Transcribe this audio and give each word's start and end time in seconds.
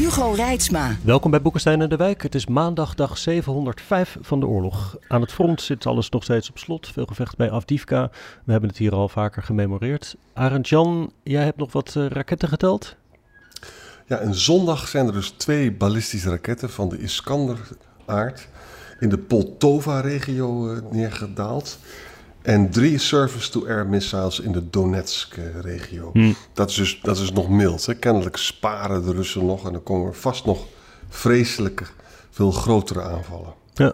Hugo 0.00 0.32
Reitsma. 0.32 0.96
Welkom 1.04 1.30
bij 1.30 1.42
Boekenstein 1.42 1.80
en 1.80 1.88
de 1.88 1.96
Wijk. 1.96 2.22
Het 2.22 2.34
is 2.34 2.46
maandag 2.46 2.94
dag 2.94 3.18
705 3.18 4.16
van 4.20 4.40
de 4.40 4.46
oorlog. 4.46 4.96
Aan 5.08 5.20
het 5.20 5.32
front 5.32 5.62
zit 5.62 5.86
alles 5.86 6.08
nog 6.10 6.22
steeds 6.22 6.50
op 6.50 6.58
slot. 6.58 6.88
Veel 6.88 7.04
gevecht 7.06 7.36
bij 7.36 7.50
Avdivka. 7.50 8.10
We 8.44 8.52
hebben 8.52 8.68
het 8.68 8.78
hier 8.78 8.92
al 8.92 9.08
vaker 9.08 9.42
gememoreerd. 9.42 10.16
Arend 10.32 10.68
Jan, 10.68 11.12
jij 11.22 11.44
hebt 11.44 11.56
nog 11.56 11.72
wat 11.72 11.94
uh, 11.96 12.06
raketten 12.06 12.48
geteld? 12.48 12.96
Ja, 14.06 14.18
en 14.18 14.34
zondag 14.34 14.88
zijn 14.88 15.06
er 15.06 15.12
dus 15.12 15.30
twee 15.30 15.72
ballistische 15.72 16.30
raketten 16.30 16.70
van 16.70 16.88
de 16.88 16.98
Iskander-aard 16.98 18.48
in 19.00 19.08
de 19.08 19.18
Poltova-regio 19.18 20.72
uh, 20.72 20.78
neergedaald. 20.90 21.78
En 22.42 22.70
drie 22.70 22.98
surface-to-air 22.98 23.86
missiles 23.86 24.40
in 24.40 24.52
de 24.52 24.70
Donetsk-regio. 24.70 26.10
Hmm. 26.12 26.34
Dat, 26.52 26.70
is 26.70 26.76
dus, 26.76 27.00
dat 27.02 27.18
is 27.18 27.32
nog 27.32 27.48
mild. 27.48 27.86
Hè? 27.86 27.94
Kennelijk 27.94 28.36
sparen 28.36 29.04
de 29.04 29.12
Russen 29.12 29.46
nog 29.46 29.66
en 29.66 29.72
dan 29.72 29.82
komen 29.82 30.08
er 30.08 30.14
vast 30.14 30.44
nog 30.44 30.66
vreselijke, 31.08 31.84
veel 32.30 32.50
grotere 32.50 33.02
aanvallen. 33.02 33.54
Ja. 33.74 33.92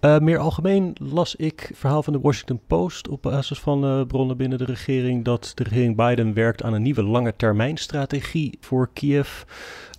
Uh, 0.00 0.18
meer 0.18 0.38
algemeen 0.38 0.96
las 1.02 1.36
ik 1.36 1.70
verhaal 1.74 2.02
van 2.02 2.12
de 2.12 2.20
Washington 2.20 2.60
Post 2.66 3.08
op 3.08 3.22
basis 3.22 3.60
van 3.60 3.84
uh, 3.84 4.06
bronnen 4.06 4.36
binnen 4.36 4.58
de 4.58 4.64
regering 4.64 5.24
dat 5.24 5.52
de 5.54 5.62
regering 5.62 5.96
Biden 5.96 6.34
werkt 6.34 6.62
aan 6.62 6.72
een 6.72 6.82
nieuwe 6.82 7.02
lange 7.02 7.34
termijn 7.36 7.76
strategie 7.76 8.58
voor 8.60 8.90
Kiev. 8.92 9.42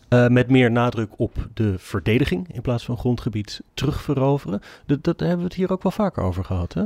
Uh, 0.09 0.27
met 0.27 0.49
meer 0.49 0.71
nadruk 0.71 1.09
op 1.17 1.47
de 1.53 1.73
verdediging 1.77 2.53
in 2.53 2.61
plaats 2.61 2.85
van 2.85 2.97
grondgebied 2.97 3.61
terugveroveren. 3.73 4.61
Dat, 4.85 5.03
dat 5.03 5.19
hebben 5.19 5.37
we 5.37 5.43
het 5.43 5.53
hier 5.53 5.71
ook 5.71 5.83
wel 5.83 5.91
vaker 5.91 6.23
over 6.23 6.43
gehad, 6.43 6.73
hè? 6.73 6.83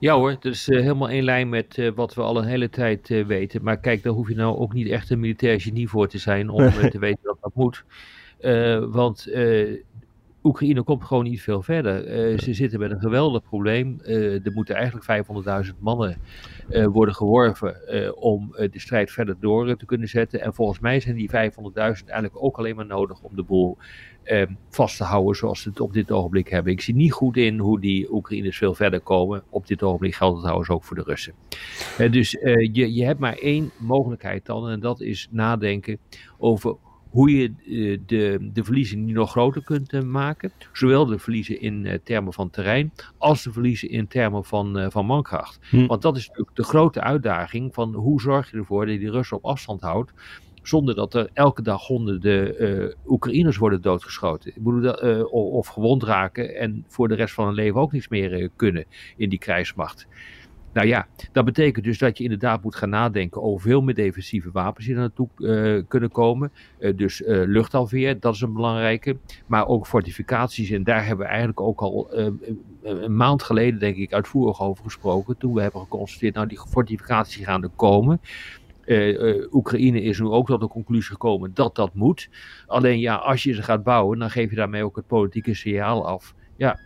Ja 0.00 0.14
hoor, 0.14 0.30
dat 0.30 0.44
is 0.44 0.68
uh, 0.68 0.80
helemaal 0.80 1.08
in 1.08 1.22
lijn 1.22 1.48
met 1.48 1.76
uh, 1.76 1.90
wat 1.94 2.14
we 2.14 2.22
al 2.22 2.36
een 2.36 2.44
hele 2.44 2.68
tijd 2.68 3.10
uh, 3.10 3.26
weten. 3.26 3.62
Maar 3.62 3.80
kijk, 3.80 4.02
daar 4.02 4.12
hoef 4.12 4.28
je 4.28 4.34
nou 4.34 4.56
ook 4.56 4.72
niet 4.72 4.88
echt 4.88 5.10
een 5.10 5.20
militair 5.20 5.60
genie 5.60 5.88
voor 5.88 6.08
te 6.08 6.18
zijn 6.18 6.48
om 6.48 6.70
te 6.70 6.98
weten 7.08 7.20
dat 7.22 7.36
dat 7.40 7.54
moet. 7.54 7.84
want 8.92 9.28
Oekraïne 10.42 10.82
komt 10.82 11.04
gewoon 11.04 11.24
niet 11.24 11.42
veel 11.42 11.62
verder. 11.62 12.02
ze 12.40 12.54
zitten 12.54 12.78
met 12.78 12.90
een 12.90 13.00
geweldig 13.00 13.42
probleem. 13.42 14.00
er 14.00 14.52
moeten 14.54 14.74
eigenlijk 14.74 15.26
500.000 15.66 15.78
mannen 15.78 16.16
worden 16.92 17.14
geworven 17.14 17.76
om 18.16 18.50
de 18.50 18.70
strijd 18.72 19.10
verder 19.10 19.36
door 19.40 19.76
te 19.76 19.86
kunnen 19.86 20.08
zetten. 20.08 20.40
En 20.40 20.54
volgens 20.54 20.80
mij 20.80 21.00
zijn 21.00 21.16
die 21.16 21.30
500.000 21.30 21.34
eigenlijk 21.74 22.32
ook 22.34 22.58
alleen 22.58 22.76
maar 22.76 22.86
nodig 22.86 23.20
om 23.22 23.36
de 23.36 23.42
boel 23.42 23.78
eh, 24.30 24.46
vast 24.70 24.96
te 24.96 25.04
houden 25.04 25.36
zoals 25.36 25.62
ze 25.62 25.68
het 25.68 25.80
op 25.80 25.92
dit 25.92 26.10
ogenblik 26.10 26.48
hebben. 26.48 26.72
Ik 26.72 26.80
zie 26.80 26.94
niet 26.94 27.12
goed 27.12 27.36
in 27.36 27.58
hoe 27.58 27.80
die 27.80 28.12
Oekraïners 28.12 28.56
veel 28.56 28.74
verder 28.74 29.00
komen. 29.00 29.42
Op 29.50 29.66
dit 29.66 29.82
ogenblik 29.82 30.14
geldt 30.14 30.32
het 30.32 30.42
trouwens 30.42 30.70
ook 30.70 30.84
voor 30.84 30.96
de 30.96 31.02
Russen. 31.02 31.34
Eh, 31.98 32.12
dus 32.12 32.38
eh, 32.38 32.68
je, 32.72 32.94
je 32.94 33.04
hebt 33.04 33.20
maar 33.20 33.36
één 33.36 33.70
mogelijkheid 33.78 34.46
dan 34.46 34.68
en 34.68 34.80
dat 34.80 35.00
is 35.00 35.28
nadenken 35.30 35.98
over 36.38 36.76
hoe 37.10 37.30
je 37.30 37.52
uh, 37.66 37.98
de, 38.06 38.50
de 38.52 38.64
verliezen 38.64 39.04
nu 39.04 39.12
nog 39.12 39.30
groter 39.30 39.64
kunt 39.64 39.92
uh, 39.92 40.02
maken. 40.02 40.52
Zowel 40.72 41.06
de 41.06 41.18
verliezen 41.18 41.60
in 41.60 41.84
uh, 41.84 41.94
termen 42.04 42.32
van 42.32 42.50
terrein 42.50 42.92
als 43.18 43.42
de 43.42 43.52
verliezen 43.52 43.90
in 43.90 44.06
termen 44.06 44.44
van, 44.44 44.90
van 44.90 45.06
mankracht. 45.06 45.58
Hm. 45.70 45.86
Want 45.86 46.02
dat 46.02 46.16
is 46.16 46.28
natuurlijk 46.28 46.56
de 46.56 46.64
grote 46.64 47.00
uitdaging 47.00 47.74
van 47.74 47.94
hoe 47.94 48.20
zorg 48.20 48.50
je 48.50 48.56
ervoor 48.56 48.84
dat 48.84 48.94
je 48.94 49.00
die 49.00 49.10
Russen 49.10 49.36
op 49.36 49.44
afstand 49.44 49.80
houdt 49.80 50.12
zonder 50.62 50.94
dat 50.94 51.14
er 51.14 51.30
elke 51.32 51.62
dag 51.62 51.86
honderden 51.86 52.62
uh, 52.62 52.94
Oekraïners 53.06 53.56
worden 53.56 53.82
doodgeschoten. 53.82 54.50
Ik 54.54 54.62
bedoel, 54.62 55.04
uh, 55.04 55.32
of 55.32 55.66
gewond 55.66 56.02
raken 56.02 56.56
en 56.56 56.84
voor 56.88 57.08
de 57.08 57.14
rest 57.14 57.34
van 57.34 57.46
hun 57.46 57.54
leven 57.54 57.80
ook 57.80 57.92
niets 57.92 58.08
meer 58.08 58.40
uh, 58.40 58.48
kunnen 58.56 58.84
in 59.16 59.28
die 59.28 59.38
krijgsmacht. 59.38 60.06
Nou 60.72 60.86
ja, 60.86 61.06
dat 61.32 61.44
betekent 61.44 61.84
dus 61.84 61.98
dat 61.98 62.18
je 62.18 62.24
inderdaad 62.24 62.62
moet 62.62 62.74
gaan 62.74 62.88
nadenken 62.88 63.42
over 63.42 63.60
veel 63.60 63.80
meer 63.80 63.94
defensieve 63.94 64.50
wapens 64.52 64.86
die 64.86 64.94
er 64.94 65.00
naartoe 65.00 65.84
kunnen 65.88 66.10
komen. 66.10 66.52
dus 66.96 67.22
luchtafweer, 67.24 68.20
dat 68.20 68.34
is 68.34 68.40
een 68.40 68.52
belangrijke. 68.52 69.16
Maar 69.46 69.66
ook 69.66 69.86
fortificaties. 69.86 70.70
En 70.70 70.84
daar 70.84 71.06
hebben 71.06 71.24
we 71.24 71.30
eigenlijk 71.30 71.60
ook 71.60 71.80
al 71.80 72.08
een 72.82 73.16
maand 73.16 73.42
geleden, 73.42 73.80
denk 73.80 73.96
ik, 73.96 74.12
uitvoerig 74.12 74.60
over 74.60 74.84
gesproken. 74.84 75.38
Toen 75.38 75.54
we 75.54 75.62
hebben 75.62 75.80
geconstateerd, 75.80 76.34
nou 76.34 76.46
die 76.46 76.60
fortificaties 76.68 77.44
gaan 77.44 77.62
er 77.62 77.70
komen. 77.76 78.20
Uh, 78.86 79.46
Oekraïne 79.52 80.02
is 80.02 80.20
nu 80.20 80.26
ook 80.26 80.46
tot 80.46 80.60
de 80.60 80.68
conclusie 80.68 81.12
gekomen 81.12 81.50
dat 81.54 81.74
dat 81.74 81.94
moet. 81.94 82.28
Alleen 82.66 82.98
ja, 82.98 83.14
als 83.14 83.42
je 83.42 83.52
ze 83.52 83.62
gaat 83.62 83.82
bouwen, 83.82 84.18
dan 84.18 84.30
geef 84.30 84.50
je 84.50 84.56
daarmee 84.56 84.84
ook 84.84 84.96
het 84.96 85.06
politieke 85.06 85.54
signaal 85.54 86.06
af. 86.06 86.34
Ja, 86.60 86.78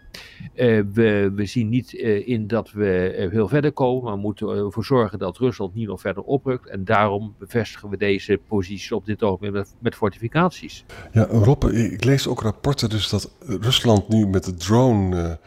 uh, 0.54 0.82
we, 0.92 1.32
we 1.34 1.46
zien 1.46 1.68
niet 1.68 1.92
in 1.92 2.46
dat 2.46 2.70
we 2.72 3.28
heel 3.30 3.48
verder 3.48 3.72
komen, 3.72 4.04
maar 4.04 4.14
we 4.14 4.20
moeten 4.20 4.48
ervoor 4.48 4.84
zorgen 4.84 5.18
dat 5.18 5.38
Rusland 5.38 5.74
niet 5.74 5.88
nog 5.88 6.00
verder 6.00 6.22
oprukt. 6.22 6.68
En 6.68 6.84
daarom 6.84 7.34
bevestigen 7.38 7.88
we 7.88 7.96
deze 7.96 8.40
positie 8.48 8.96
op 8.96 9.06
dit 9.06 9.22
ogenblik 9.22 9.52
met, 9.52 9.74
met 9.78 9.94
fortificaties. 9.94 10.84
Ja, 11.12 11.24
Rob, 11.24 11.64
ik 11.64 12.04
lees 12.04 12.26
ook 12.28 12.40
rapporten 12.40 12.88
dus 12.88 13.08
dat 13.08 13.30
Rusland 13.40 14.08
nu 14.08 14.26
met 14.26 14.44
de 14.44 14.54
drone 14.54 15.38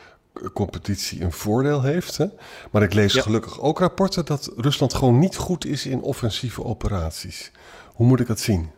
competitie 0.53 1.21
een 1.21 1.31
voordeel 1.31 1.81
heeft. 1.81 2.17
Hè? 2.17 2.25
Maar 2.71 2.83
ik 2.83 2.94
lees 2.94 3.13
gelukkig 3.13 3.61
ook 3.61 3.79
rapporten 3.79 4.25
dat 4.25 4.53
Rusland 4.55 4.94
gewoon 4.94 5.19
niet 5.19 5.35
goed 5.35 5.65
is 5.65 5.85
in 5.85 6.01
offensieve 6.01 6.63
operaties. 6.63 7.51
Hoe 7.94 8.07
moet 8.07 8.19
ik 8.19 8.27
dat 8.27 8.39
zien? 8.39 8.69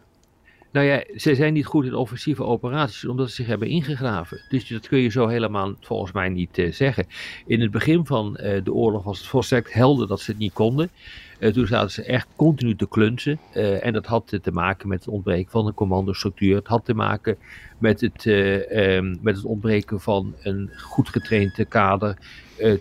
Nou 0.72 0.86
ja, 0.86 1.04
ze 1.16 1.36
zijn 1.36 1.54
niet 1.54 1.66
goed 1.66 1.86
in 1.86 1.94
offensieve 1.94 2.44
operaties 2.44 3.06
omdat 3.06 3.30
ze 3.30 3.36
zich 3.36 3.48
hebben 3.48 3.68
ingegraven. 3.68 4.42
Dus 4.50 4.68
dat 4.68 4.88
kun 4.88 5.00
je 5.00 5.10
zo 5.10 5.28
helemaal 5.28 5.74
volgens 5.80 6.12
mij 6.12 6.30
niet 6.30 6.58
uh, 6.58 6.72
zeggen. 6.72 7.08
In 7.46 7.62
het 7.62 7.72
begin 7.72 8.06
van 8.06 8.38
uh, 8.42 8.64
de 8.64 8.74
oorlog 8.74 9.04
was 9.04 9.18
het 9.18 9.28
volstrekt 9.28 9.74
helder 9.74 10.08
dat 10.08 10.20
ze 10.22 10.32
het 10.32 10.40
niet 10.40 10.54
konden. 10.54 10.90
Uh, 11.40 11.52
toen 11.52 11.68
zaten 11.68 11.92
ze 11.92 12.04
echt 12.04 12.28
continu 12.36 12.76
te 12.76 12.88
klunsen. 12.88 13.40
en 13.82 13.94
dat 13.94 14.06
had 14.06 14.38
te 14.42 14.52
maken 14.52 14.88
met 14.88 15.00
het 15.00 15.14
ontbreken 15.14 15.52
van 15.52 15.68
een 15.68 15.74
commandostructuur. 15.74 16.56
Het 16.56 16.68
had 16.68 16.86
te 16.86 16.94
maken 16.94 17.38
met 17.78 18.02
het, 18.02 18.26
um, 18.26 19.20
met 19.22 19.36
het 19.36 19.46
ontbreken 19.46 20.00
van 20.00 20.36
een 20.42 20.70
goed 20.78 21.10
getraind 21.10 21.68
kader. 21.68 22.18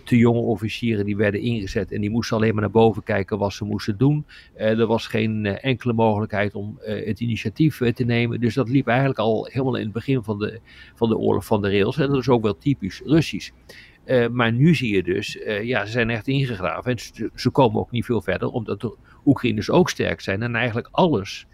Te 0.03 0.17
jonge 0.17 0.39
officieren 0.39 1.05
die 1.05 1.17
werden 1.17 1.41
ingezet 1.41 1.91
en 1.91 2.01
die 2.01 2.09
moesten 2.09 2.37
alleen 2.37 2.53
maar 2.53 2.61
naar 2.61 2.71
boven 2.71 3.03
kijken 3.03 3.37
wat 3.37 3.53
ze 3.53 3.65
moesten 3.65 3.97
doen. 3.97 4.25
Er 4.55 4.85
was 4.85 5.07
geen 5.07 5.45
enkele 5.45 5.93
mogelijkheid 5.93 6.55
om 6.55 6.77
het 6.81 7.19
initiatief 7.19 7.77
te 7.93 8.03
nemen. 8.03 8.39
Dus 8.39 8.53
dat 8.53 8.69
liep 8.69 8.87
eigenlijk 8.87 9.19
al 9.19 9.47
helemaal 9.51 9.75
in 9.75 9.83
het 9.83 9.93
begin 9.93 10.23
van 10.23 10.39
de, 10.39 10.59
van 10.95 11.09
de 11.09 11.17
oorlog 11.17 11.45
van 11.45 11.61
de 11.61 11.69
rails. 11.69 11.97
En 11.97 12.07
dat 12.07 12.19
is 12.19 12.29
ook 12.29 12.43
wel 12.43 12.57
typisch 12.57 13.01
Russisch. 13.05 13.51
Maar 14.31 14.51
nu 14.51 14.75
zie 14.75 14.95
je 14.95 15.03
dus, 15.03 15.37
ja, 15.61 15.85
ze 15.85 15.91
zijn 15.91 16.09
echt 16.09 16.27
ingegraven. 16.27 16.91
En 16.91 16.99
ze, 17.35 17.49
komen 17.49 17.79
ook 17.79 17.91
niet 17.91 18.05
veel 18.05 18.21
verder, 18.21 18.47
omdat 18.49 18.81
de 18.81 18.95
Oekraïners 19.25 19.69
ook 19.69 19.89
sterk 19.89 20.21
zijn. 20.21 20.41
En 20.41 20.55
eigenlijk 20.55 20.87
alles 20.91 21.45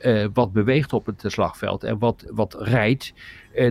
uh, 0.00 0.26
wat 0.32 0.52
beweegt 0.52 0.92
op 0.92 1.06
het 1.06 1.22
slagveld 1.26 1.84
en 1.84 1.98
wat, 1.98 2.26
wat 2.30 2.56
rijdt, 2.58 3.12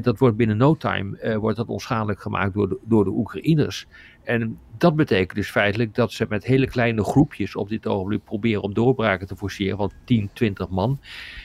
dat 0.02 0.20
wordt 0.20 0.38
binnen 0.38 0.58
no 0.58 0.76
time 0.76 1.38
wordt 1.40 1.58
dat 1.58 1.68
onschadelijk 1.68 2.22
gemaakt 2.22 2.54
door 2.54 2.70
de, 2.70 2.78
door 2.84 3.04
de 3.04 3.10
Oekraïners. 3.10 3.88
En 4.26 4.60
dat 4.78 4.96
betekent 4.96 5.36
dus 5.36 5.50
feitelijk 5.50 5.96
dat 5.96 6.12
ze 6.12 6.26
met 6.30 6.44
hele 6.44 6.68
kleine 6.68 7.04
groepjes 7.04 7.56
op 7.56 7.70
dit 7.70 7.88
ogenblik 7.88 8.24
proberen 8.24 8.62
om 8.62 8.74
doorbraken 8.74 9.28
te 9.28 9.36
forceren 9.36 9.78
van 9.78 9.92
10, 10.04 10.30
20 10.34 10.70
man. 10.70 11.00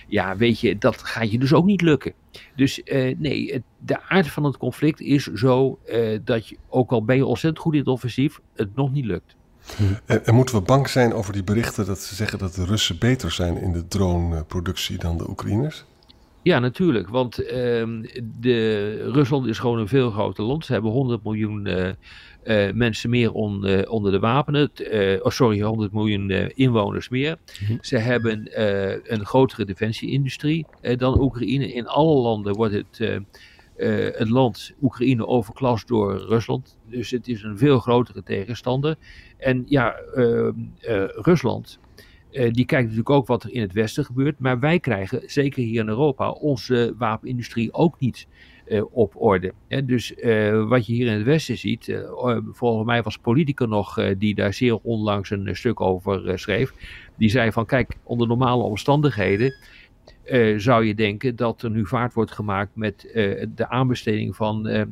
Ja, 0.08 0.36
weet 0.36 0.60
je, 0.60 0.78
dat 0.78 1.02
gaat 1.02 1.30
je 1.30 1.38
dus 1.38 1.52
ook 1.52 1.64
niet 1.64 1.82
lukken. 1.82 2.12
Dus 2.56 2.82
nee, 3.18 3.52
het, 3.52 3.62
de 3.78 4.02
aard 4.02 4.28
van 4.28 4.44
het 4.44 4.56
conflict 4.56 5.00
is 5.00 5.24
zo 5.24 5.78
dat 6.24 6.48
je, 6.48 6.56
ook 6.68 6.90
al 6.90 7.04
ben 7.04 7.16
je 7.16 7.26
ontzettend 7.26 7.62
goed 7.62 7.72
in 7.72 7.78
het 7.78 7.88
offensief, 7.88 8.40
het 8.54 8.74
nog 8.74 8.92
niet 8.92 9.04
lukt. 9.04 9.36
En, 10.06 10.26
en, 10.26 10.34
moeten 10.34 10.54
we 10.54 10.60
bang 10.60 10.88
zijn 10.88 11.12
over 11.12 11.32
die 11.32 11.44
berichten 11.44 11.86
dat 11.86 11.98
ze 11.98 12.14
zeggen 12.14 12.38
dat 12.38 12.54
de 12.54 12.64
Russen 12.64 12.98
beter 12.98 13.30
zijn 13.30 13.56
in 13.56 13.72
de 13.72 13.88
droneproductie 13.88 14.98
dan 14.98 15.18
de 15.18 15.28
Oekraïners? 15.28 15.84
Ja, 16.42 16.58
natuurlijk. 16.58 17.08
Want 17.08 17.42
uh, 17.42 17.48
de, 18.40 19.10
Rusland 19.12 19.46
is 19.46 19.58
gewoon 19.58 19.78
een 19.78 19.88
veel 19.88 20.10
groter 20.10 20.44
land. 20.44 20.64
Ze 20.64 20.72
hebben 20.72 20.90
100 20.90 21.24
miljoen 21.24 21.66
uh, 21.66 21.88
uh, 22.44 22.72
mensen 22.72 23.10
meer 23.10 23.32
on, 23.32 23.66
uh, 23.66 23.92
onder 23.92 24.12
de 24.12 24.18
wapenen. 24.18 24.70
oh, 25.22 25.30
sorry, 25.30 25.60
100 25.60 25.92
miljoen 25.92 26.30
inwoners 26.54 27.08
meer. 27.08 27.36
Mm 27.68 27.78
Ze 27.80 27.96
hebben 27.96 28.48
een 29.14 29.26
grotere 29.26 29.64
defensieindustrie 29.64 30.66
dan 30.96 31.20
Oekraïne. 31.20 31.72
In 31.72 31.86
alle 31.86 32.20
landen 32.20 32.54
wordt 32.54 32.74
het 32.74 33.20
uh, 33.80 34.06
het 34.16 34.28
land 34.28 34.72
Oekraïne 34.82 35.26
overklast 35.26 35.88
door 35.88 36.16
Rusland. 36.18 36.76
Dus 36.86 37.10
het 37.10 37.28
is 37.28 37.42
een 37.42 37.58
veel 37.58 37.78
grotere 37.78 38.22
tegenstander. 38.22 38.96
En 39.38 39.62
ja, 39.66 39.96
uh, 40.14 40.48
Rusland 42.32 42.54
die 42.54 42.64
kijkt 42.64 42.82
natuurlijk 42.82 43.10
ook 43.10 43.26
wat 43.26 43.42
er 43.42 43.52
in 43.52 43.60
het 43.60 43.72
Westen 43.72 44.04
gebeurt. 44.04 44.38
Maar 44.38 44.60
wij 44.60 44.80
krijgen, 44.80 45.22
zeker 45.26 45.62
hier 45.62 45.80
in 45.80 45.88
Europa, 45.88 46.30
onze 46.30 46.94
wapenindustrie 46.98 47.72
ook 47.72 47.98
niet 47.98 48.26
op 48.90 49.14
orde. 49.16 49.52
dus 49.84 50.14
wat 50.68 50.86
je 50.86 50.92
hier 50.92 51.06
in 51.06 51.12
het 51.12 51.22
Westen 51.22 51.58
ziet, 51.58 52.02
volgens 52.52 52.86
mij 52.86 53.02
was 53.02 53.18
Politica 53.18 53.64
nog, 53.64 54.14
die 54.18 54.34
daar 54.34 54.54
zeer 54.54 54.76
onlangs 54.76 55.30
een 55.30 55.56
stuk 55.56 55.80
over 55.80 56.38
schreef. 56.38 56.72
Die 57.16 57.30
zei 57.30 57.52
van 57.52 57.66
kijk, 57.66 57.96
onder 58.02 58.26
normale 58.26 58.62
omstandigheden 58.62 59.54
zou 60.56 60.84
je 60.84 60.94
denken 60.94 61.36
dat 61.36 61.62
er 61.62 61.70
nu 61.70 61.86
vaart 61.86 62.14
wordt 62.14 62.32
gemaakt 62.32 62.76
met 62.76 63.10
de 63.54 63.68
aanbesteding 63.68 64.36
van 64.36 64.68
uh, 64.68 64.82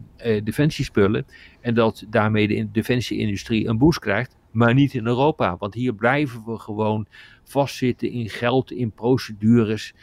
defensiespullen. 0.45 1.27
En 1.61 1.75
dat 1.75 2.05
daarmee 2.11 2.49
de 2.49 2.71
defensieindustrie 2.71 3.67
een 3.67 3.79
boost 3.79 3.99
krijgt. 3.99 4.37
Maar 4.51 4.75
niet 4.75 4.95
in 4.95 5.07
Europa. 5.07 5.57
Want 5.59 5.75
hier 5.75 5.95
blijven 5.95 6.45
we 6.45 6.59
gewoon 6.59 7.07
vastzitten 7.45 8.11
in 8.11 8.29
geld, 8.29 8.71
in 8.71 8.91
procedures. 8.91 9.95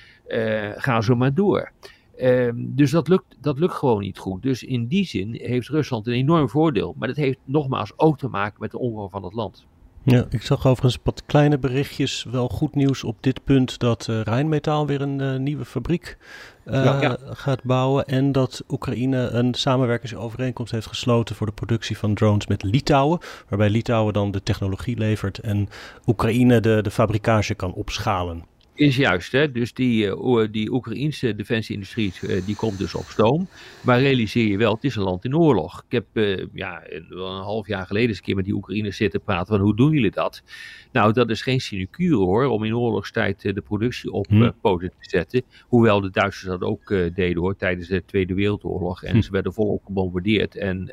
ga 0.76 1.02
zo 1.02 1.16
maar 1.16 1.34
door. 1.34 1.72
Ehm, 2.18 2.54
dus 2.58 2.92
dat 2.92 3.08
lukt, 3.08 3.38
dat 3.42 3.60
lukt 3.60 3.74
gewoon 3.74 4.02
niet 4.02 4.18
goed. 4.18 4.42
Dus 4.42 4.64
in 4.64 4.88
die 4.88 5.06
zin 5.06 5.34
heeft 5.34 5.70
Rusland 5.70 6.08
een 6.08 6.14
enorm 6.14 6.50
voordeel. 6.50 6.96
Maar 6.98 7.08
dat 7.08 7.18
heeft 7.18 7.40
nogmaals 7.44 7.94
ook 7.96 8.18
te 8.18 8.28
maken 8.28 8.58
met 8.60 8.72
de 8.72 8.80
omvang 8.80 9.12
van 9.12 9.24
het 9.24 9.34
land. 9.34 9.66
Ja, 10.08 10.26
ik 10.30 10.42
zag 10.42 10.68
overigens 10.68 10.98
wat 11.04 11.24
kleine 11.26 11.58
berichtjes, 11.58 12.26
wel 12.32 12.48
goed 12.48 12.76
nieuws 12.76 13.04
op 13.04 13.18
dit 13.20 13.44
punt, 13.44 13.80
dat 13.80 14.08
uh, 14.10 14.22
Rijnmetaal 14.22 14.88
weer 14.88 15.02
een 15.02 15.22
uh, 15.22 15.36
nieuwe 15.36 15.66
fabriek 15.66 16.18
uh, 16.66 17.14
gaat 17.30 17.64
bouwen 17.64 18.06
en 18.06 18.32
dat 18.32 18.64
Oekraïne 18.70 19.30
een 19.30 19.54
samenwerkingsovereenkomst 19.54 20.72
heeft 20.72 20.88
gesloten 20.88 21.36
voor 21.36 21.48
de 21.48 21.54
productie 21.54 21.98
van 21.98 22.14
drones 22.14 22.48
met 22.48 22.64
Litouwen, 22.64 23.20
waarbij 23.50 23.70
Litouwen 23.70 24.14
dan 24.14 24.32
de 24.32 24.44
technologie 24.44 24.98
levert 24.98 25.38
en 25.40 25.70
Oekraïne 26.06 26.60
de, 26.60 26.80
de 26.82 26.92
fabrikage 26.92 27.54
kan 27.54 27.74
opschalen. 27.74 28.44
Is 28.76 28.96
juist, 28.96 29.32
hè? 29.32 29.52
dus 29.52 29.74
die, 29.74 30.06
uh, 30.06 30.46
die 30.52 30.72
Oekraïnse 30.72 31.36
defensieindustrie 31.36 32.14
uh, 32.22 32.46
die 32.46 32.56
komt 32.56 32.78
dus 32.78 32.96
op 32.96 33.06
stoom. 33.06 33.48
Maar 33.82 34.00
realiseer 34.00 34.48
je 34.48 34.58
wel, 34.58 34.74
het 34.74 34.84
is 34.84 34.96
een 34.96 35.04
land 35.04 35.26
in 35.26 35.38
oorlog. 35.38 35.84
Ik 35.88 35.92
heb 35.92 36.06
uh, 36.14 36.46
ja, 36.54 36.84
een 36.90 37.18
half 37.20 37.68
jaar 37.68 37.86
geleden 37.86 38.10
eens 38.10 38.18
een 38.18 38.24
keer 38.24 38.36
met 38.36 38.46
die 38.46 38.54
Oekraïners 38.54 38.98
zitten 38.98 39.22
praten 39.22 39.48
van 39.48 39.60
hoe 39.60 39.76
doen 39.76 39.92
jullie 39.92 40.12
dat? 40.12 40.44
Nou, 40.92 41.14
dat 41.14 41.30
is 41.30 41.42
geen 41.42 41.62
sinecure 41.62 42.16
hoor, 42.16 42.46
om 42.46 42.64
in 42.64 42.76
oorlogstijd 42.76 43.42
de 43.42 43.62
productie 43.62 44.12
op 44.12 44.28
hm. 44.28 44.52
poten 44.62 44.90
te 44.90 45.10
zetten. 45.10 45.42
Hoewel 45.68 46.02
de 46.02 46.10
Duitsers 46.10 46.46
dat 46.46 46.62
ook 46.62 46.88
deden 46.88 47.38
hoor, 47.38 47.56
tijdens 47.56 47.88
de 47.88 48.06
Tweede 48.06 48.34
Wereldoorlog. 48.34 49.04
En 49.04 49.16
hm. 49.16 49.22
ze 49.22 49.32
werden 49.32 49.54
volop 49.54 49.86
gebombardeerd 49.86 50.56
en 50.56 50.92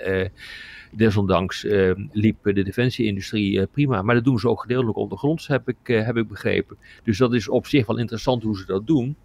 Desondanks 0.94 1.64
uh, 1.64 1.92
liep 2.12 2.36
de 2.42 2.62
defensieindustrie 2.64 3.52
uh, 3.52 3.64
prima. 3.72 4.02
Maar 4.02 4.14
dat 4.14 4.24
doen 4.24 4.38
ze 4.38 4.48
ook 4.48 4.60
gedeeltelijk 4.60 4.96
ondergronds, 4.96 5.46
heb 5.46 5.68
ik, 5.68 5.88
uh, 5.88 6.04
heb 6.04 6.16
ik 6.16 6.28
begrepen. 6.28 6.76
Dus 7.04 7.18
dat 7.18 7.34
is 7.34 7.48
op 7.48 7.66
zich 7.66 7.86
wel 7.86 7.98
interessant 7.98 8.42
hoe 8.42 8.56
ze 8.56 8.66
dat 8.66 8.86
doen. 8.86 9.16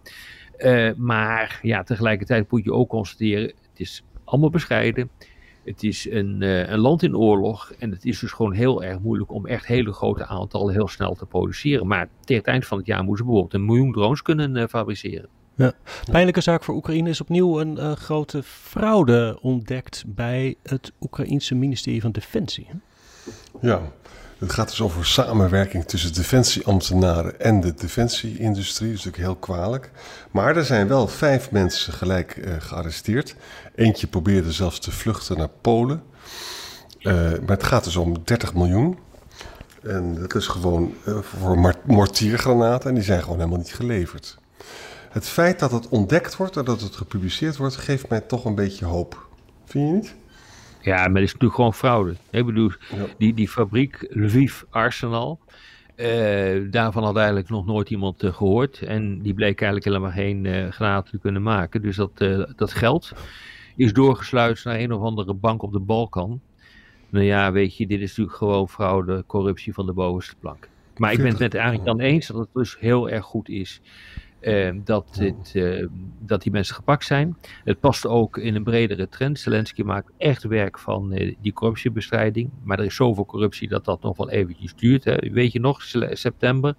maar 0.96 1.58
ja, 1.62 1.82
tegelijkertijd 1.82 2.50
moet 2.50 2.64
je 2.64 2.72
ook 2.72 2.88
constateren, 2.88 3.46
het 3.46 3.80
is 3.80 4.02
allemaal 4.24 4.50
bescheiden. 4.50 5.10
Het 5.64 5.82
is 5.82 6.10
een, 6.10 6.42
een, 6.42 6.78
land 6.78 7.02
in 7.02 7.16
oorlog 7.16 7.72
en 7.78 7.90
het 7.90 8.04
is 8.04 8.18
dus 8.18 8.32
gewoon 8.32 8.52
heel 8.52 8.84
erg 8.84 9.00
moeilijk 9.00 9.32
om 9.32 9.46
echt 9.46 9.66
hele 9.66 9.92
grote 9.92 10.26
aantallen 10.26 10.74
heel 10.74 10.88
snel 10.88 11.14
te 11.14 11.26
produceren. 11.26 11.86
Maar 11.86 12.08
tegen 12.20 12.42
het 12.42 12.52
eind 12.52 12.66
van 12.66 12.78
het 12.78 12.86
jaar 12.86 13.04
moeten 13.04 13.16
ze 13.16 13.24
bijvoorbeeld 13.24 13.54
een 13.54 13.64
miljoen 13.64 13.92
drones 13.92 14.22
kunnen 14.22 14.68
fabriceren. 14.68 15.28
Ja. 15.58 15.72
Pijnlijke 16.10 16.40
zaak 16.40 16.64
voor 16.64 16.74
Oekraïne 16.74 17.08
is 17.08 17.20
opnieuw 17.20 17.60
een 17.60 17.78
uh, 17.78 17.92
grote 17.92 18.42
fraude 18.42 19.38
ontdekt 19.40 20.04
bij 20.06 20.56
het 20.62 20.92
Oekraïense 21.00 21.54
ministerie 21.54 22.00
van 22.00 22.12
Defensie. 22.12 22.68
Ja, 23.60 23.82
het 24.38 24.52
gaat 24.52 24.68
dus 24.68 24.80
over 24.80 25.06
samenwerking 25.06 25.84
tussen 25.84 26.14
defensieambtenaren 26.14 27.40
en 27.40 27.60
de 27.60 27.74
defensieindustrie. 27.74 28.88
Dat 28.88 28.98
is 28.98 29.04
natuurlijk 29.04 29.32
heel 29.32 29.54
kwalijk. 29.54 29.90
Maar 30.30 30.56
er 30.56 30.64
zijn 30.64 30.88
wel 30.88 31.08
vijf 31.08 31.50
mensen 31.50 31.92
gelijk 31.92 32.36
uh, 32.36 32.54
gearresteerd. 32.58 33.34
Eentje 33.74 34.06
probeerde 34.06 34.52
zelfs 34.52 34.78
te 34.78 34.90
vluchten 34.90 35.38
naar 35.38 35.50
Polen. 35.60 36.02
Uh, 37.00 37.14
maar 37.14 37.56
het 37.56 37.62
gaat 37.62 37.84
dus 37.84 37.96
om 37.96 38.16
30 38.24 38.54
miljoen. 38.54 38.98
En 39.82 40.14
dat 40.14 40.34
is 40.34 40.46
gewoon 40.46 40.94
voor 41.20 41.74
mortiergranaten 41.84 42.88
en 42.88 42.94
die 42.94 43.04
zijn 43.04 43.22
gewoon 43.22 43.38
helemaal 43.38 43.58
niet 43.58 43.74
geleverd 43.74 44.38
het 45.10 45.28
feit 45.28 45.58
dat 45.58 45.70
het 45.70 45.88
ontdekt 45.88 46.36
wordt 46.36 46.56
en 46.56 46.64
dat 46.64 46.80
het 46.80 46.96
gepubliceerd 46.96 47.56
wordt, 47.56 47.76
geeft 47.76 48.08
mij 48.08 48.20
toch 48.20 48.44
een 48.44 48.54
beetje 48.54 48.84
hoop. 48.84 49.26
Vind 49.64 49.88
je 49.88 49.94
niet? 49.94 50.16
Ja, 50.80 50.96
maar 50.96 51.14
het 51.14 51.22
is 51.22 51.32
natuurlijk 51.32 51.54
gewoon 51.54 51.74
fraude. 51.74 52.14
Ik 52.30 52.46
bedoel, 52.46 52.70
die, 53.18 53.34
die 53.34 53.48
fabriek 53.48 54.06
Lviv 54.10 54.62
Arsenal, 54.70 55.38
uh, 55.96 56.70
daarvan 56.70 57.04
had 57.04 57.16
eigenlijk 57.16 57.48
nog 57.48 57.66
nooit 57.66 57.90
iemand 57.90 58.22
uh, 58.22 58.32
gehoord. 58.32 58.82
En 58.82 59.18
die 59.22 59.34
bleek 59.34 59.60
eigenlijk 59.60 59.84
helemaal 59.84 60.10
geen 60.10 60.44
uh, 60.44 60.68
granaten 60.68 61.10
te 61.10 61.18
kunnen 61.18 61.42
maken. 61.42 61.82
Dus 61.82 61.96
dat, 61.96 62.18
dat 62.56 62.72
geld 62.72 63.12
is 63.76 63.92
doorgesluist 63.92 64.64
naar 64.64 64.78
een 64.78 64.92
of 64.92 65.02
andere 65.02 65.34
bank 65.34 65.62
op 65.62 65.72
de 65.72 65.80
Balkan. 65.80 66.40
Nou 67.08 67.24
ja, 67.24 67.52
weet 67.52 67.76
je, 67.76 67.86
dit 67.86 68.00
is 68.00 68.08
natuurlijk 68.08 68.36
gewoon 68.36 68.68
fraude, 68.68 69.24
corruptie 69.26 69.72
van 69.72 69.86
de 69.86 69.92
bovenste 69.92 70.34
plank. 70.40 70.68
Maar 70.96 71.12
ik 71.12 71.18
ben 71.18 71.28
het 71.28 71.38
met 71.38 71.54
eigenlijk 71.54 71.84
dan 71.84 72.00
eens 72.00 72.26
dat 72.26 72.36
het 72.36 72.48
dus 72.52 72.76
heel 72.78 73.10
erg 73.10 73.24
goed 73.24 73.48
is 73.48 73.80
Ehm, 74.40 74.80
dat, 74.84 75.14
dit, 75.18 75.54
uh, 75.54 75.86
dat 76.18 76.42
die 76.42 76.52
mensen 76.52 76.74
gepakt 76.74 77.04
zijn. 77.04 77.36
Het 77.64 77.80
past 77.80 78.06
ook 78.06 78.36
in 78.36 78.54
een 78.54 78.62
bredere 78.62 79.08
trend. 79.08 79.38
Zelensky 79.38 79.82
maakt 79.82 80.12
echt 80.16 80.42
werk 80.42 80.78
van 80.78 81.12
uh, 81.12 81.34
die 81.40 81.52
corruptiebestrijding. 81.52 82.50
Maar 82.62 82.78
er 82.78 82.84
is 82.84 82.94
zoveel 82.94 83.26
corruptie 83.26 83.68
dat 83.68 83.84
dat 83.84 84.02
nog 84.02 84.16
wel 84.16 84.30
eventjes 84.30 84.74
duurt. 84.74 85.04
Hè. 85.04 85.16
Weet 85.30 85.52
je 85.52 85.60
nog, 85.60 85.82
september. 86.12 86.74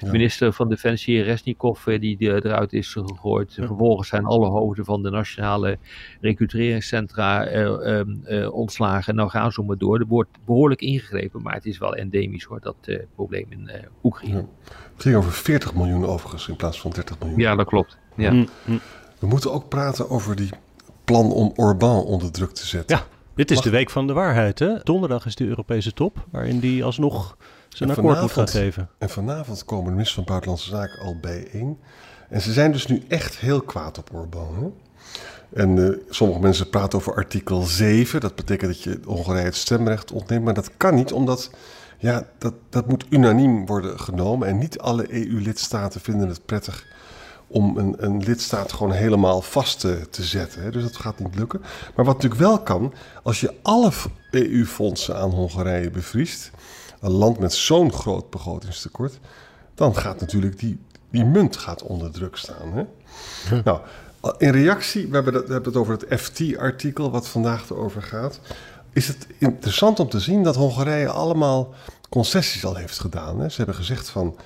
Ja. 0.00 0.10
Minister 0.10 0.52
van 0.52 0.68
Defensie 0.68 1.22
Resnikov 1.22 1.86
uh, 1.86 2.00
die 2.00 2.16
eruit 2.18 2.72
is 2.72 2.92
gegooid. 2.92 3.54
Ja. 3.54 3.66
Vervolgens 3.66 4.08
zijn 4.08 4.24
alle 4.24 4.46
hoofden 4.46 4.84
van 4.84 5.02
de 5.02 5.10
nationale 5.10 5.78
recruteringscentra 6.20 7.46
ehm, 7.46 8.48
ontslagen. 8.50 9.14
Nou 9.14 9.30
gaan 9.30 9.52
ze 9.52 9.62
maar 9.62 9.78
door. 9.78 9.98
Er 9.98 10.06
wordt 10.06 10.30
behoorlijk 10.44 10.80
ingegrepen. 10.80 11.42
Maar 11.42 11.54
het 11.54 11.66
is 11.66 11.78
wel 11.78 11.94
endemisch 11.94 12.44
hoor, 12.44 12.60
dat 12.60 12.76
probleem 13.14 13.46
in 13.48 13.70
Oekraïne. 14.02 14.46
Het 14.98 15.06
ging 15.06 15.16
over 15.16 15.32
40 15.32 15.74
miljoen 15.74 16.06
overigens 16.06 16.48
in 16.48 16.56
plaats 16.56 16.80
van 16.80 16.92
30 16.98 17.18
miljoen. 17.18 17.38
Ja, 17.40 17.54
dat 17.54 17.66
klopt. 17.66 17.96
Ja. 18.14 18.30
Mm. 18.32 18.48
We 19.18 19.26
moeten 19.26 19.52
ook 19.52 19.68
praten 19.68 20.10
over 20.10 20.36
die 20.36 20.50
plan 21.04 21.32
om 21.32 21.52
Orbán 21.56 22.04
onder 22.04 22.32
druk 22.32 22.50
te 22.50 22.66
zetten. 22.66 22.96
Ja, 22.96 23.04
dit 23.34 23.50
is 23.50 23.60
de 23.60 23.70
week 23.70 23.90
van 23.90 24.06
de 24.06 24.12
waarheid. 24.12 24.58
Hè? 24.58 24.74
Donderdag 24.82 25.26
is 25.26 25.34
de 25.34 25.46
Europese 25.46 25.92
top, 25.92 26.24
waarin 26.30 26.58
die 26.58 26.84
alsnog 26.84 27.36
zijn 27.68 27.90
akkoord 27.90 28.20
moet 28.20 28.32
gaan 28.32 28.48
geven. 28.48 28.88
En 28.98 29.10
vanavond 29.10 29.64
komen 29.64 29.84
de 29.84 29.90
minister 29.90 30.14
van 30.14 30.24
Buitenlandse 30.24 30.68
Zaken 30.68 30.98
al 31.00 31.16
bijeen. 31.20 31.78
En 32.28 32.40
ze 32.40 32.52
zijn 32.52 32.72
dus 32.72 32.86
nu 32.86 33.02
echt 33.08 33.36
heel 33.36 33.60
kwaad 33.60 33.98
op 33.98 34.10
Orbán. 34.14 34.54
Hè? 34.60 34.68
En 35.62 35.76
uh, 35.76 35.96
sommige 36.08 36.40
mensen 36.40 36.68
praten 36.68 36.98
over 36.98 37.14
artikel 37.14 37.62
7. 37.62 38.20
Dat 38.20 38.34
betekent 38.34 38.70
dat 38.70 38.82
je 38.82 39.00
Hongarije 39.04 39.44
het 39.44 39.56
stemrecht 39.56 40.12
ontneemt. 40.12 40.44
Maar 40.44 40.54
dat 40.54 40.70
kan 40.76 40.94
niet, 40.94 41.12
omdat 41.12 41.50
ja, 41.98 42.26
dat, 42.38 42.54
dat 42.68 42.88
moet 42.88 43.06
unaniem 43.08 43.66
worden 43.66 44.00
genomen. 44.00 44.48
En 44.48 44.58
niet 44.58 44.78
alle 44.78 45.12
EU-lidstaten 45.12 46.00
vinden 46.00 46.28
het 46.28 46.46
prettig 46.46 46.86
om 47.46 47.78
een, 47.78 47.94
een 47.98 48.22
lidstaat 48.22 48.72
gewoon 48.72 48.92
helemaal 48.92 49.42
vast 49.42 49.80
te, 49.80 50.06
te 50.10 50.22
zetten. 50.22 50.62
Hè. 50.62 50.70
Dus 50.70 50.82
dat 50.82 50.96
gaat 50.96 51.18
niet 51.18 51.34
lukken. 51.34 51.60
Maar 51.94 52.04
wat 52.04 52.14
natuurlijk 52.14 52.40
wel 52.40 52.58
kan, 52.58 52.94
als 53.22 53.40
je 53.40 53.54
alle 53.62 53.92
EU-fondsen 54.30 55.16
aan 55.16 55.30
Hongarije 55.30 55.90
bevriest, 55.90 56.50
een 57.00 57.10
land 57.10 57.38
met 57.38 57.52
zo'n 57.52 57.92
groot 57.92 58.30
begrotingstekort, 58.30 59.18
dan 59.74 59.96
gaat 59.96 60.20
natuurlijk 60.20 60.58
die, 60.58 60.78
die 61.10 61.24
munt 61.24 61.56
gaat 61.56 61.82
onder 61.82 62.10
druk 62.10 62.36
staan. 62.36 62.72
Hè. 62.72 62.84
Nou, 63.64 63.80
in 64.38 64.50
reactie, 64.50 65.06
we 65.06 65.14
hebben, 65.14 65.32
dat, 65.32 65.46
we 65.46 65.52
hebben 65.52 65.72
het 65.72 65.80
over 65.80 65.98
het 65.98 66.20
FT-artikel 66.20 67.10
wat 67.10 67.28
vandaag 67.28 67.70
erover 67.70 68.02
gaat 68.02 68.40
is 68.98 69.08
het 69.08 69.26
interessant 69.38 70.00
om 70.00 70.08
te 70.08 70.20
zien 70.20 70.42
dat 70.42 70.56
Hongarije 70.56 71.08
allemaal 71.08 71.74
concessies 72.08 72.64
al 72.64 72.74
heeft 72.74 72.98
gedaan. 72.98 73.40
Hè. 73.40 73.48
Ze 73.48 73.56
hebben 73.56 73.74
gezegd 73.74 74.08
van, 74.08 74.36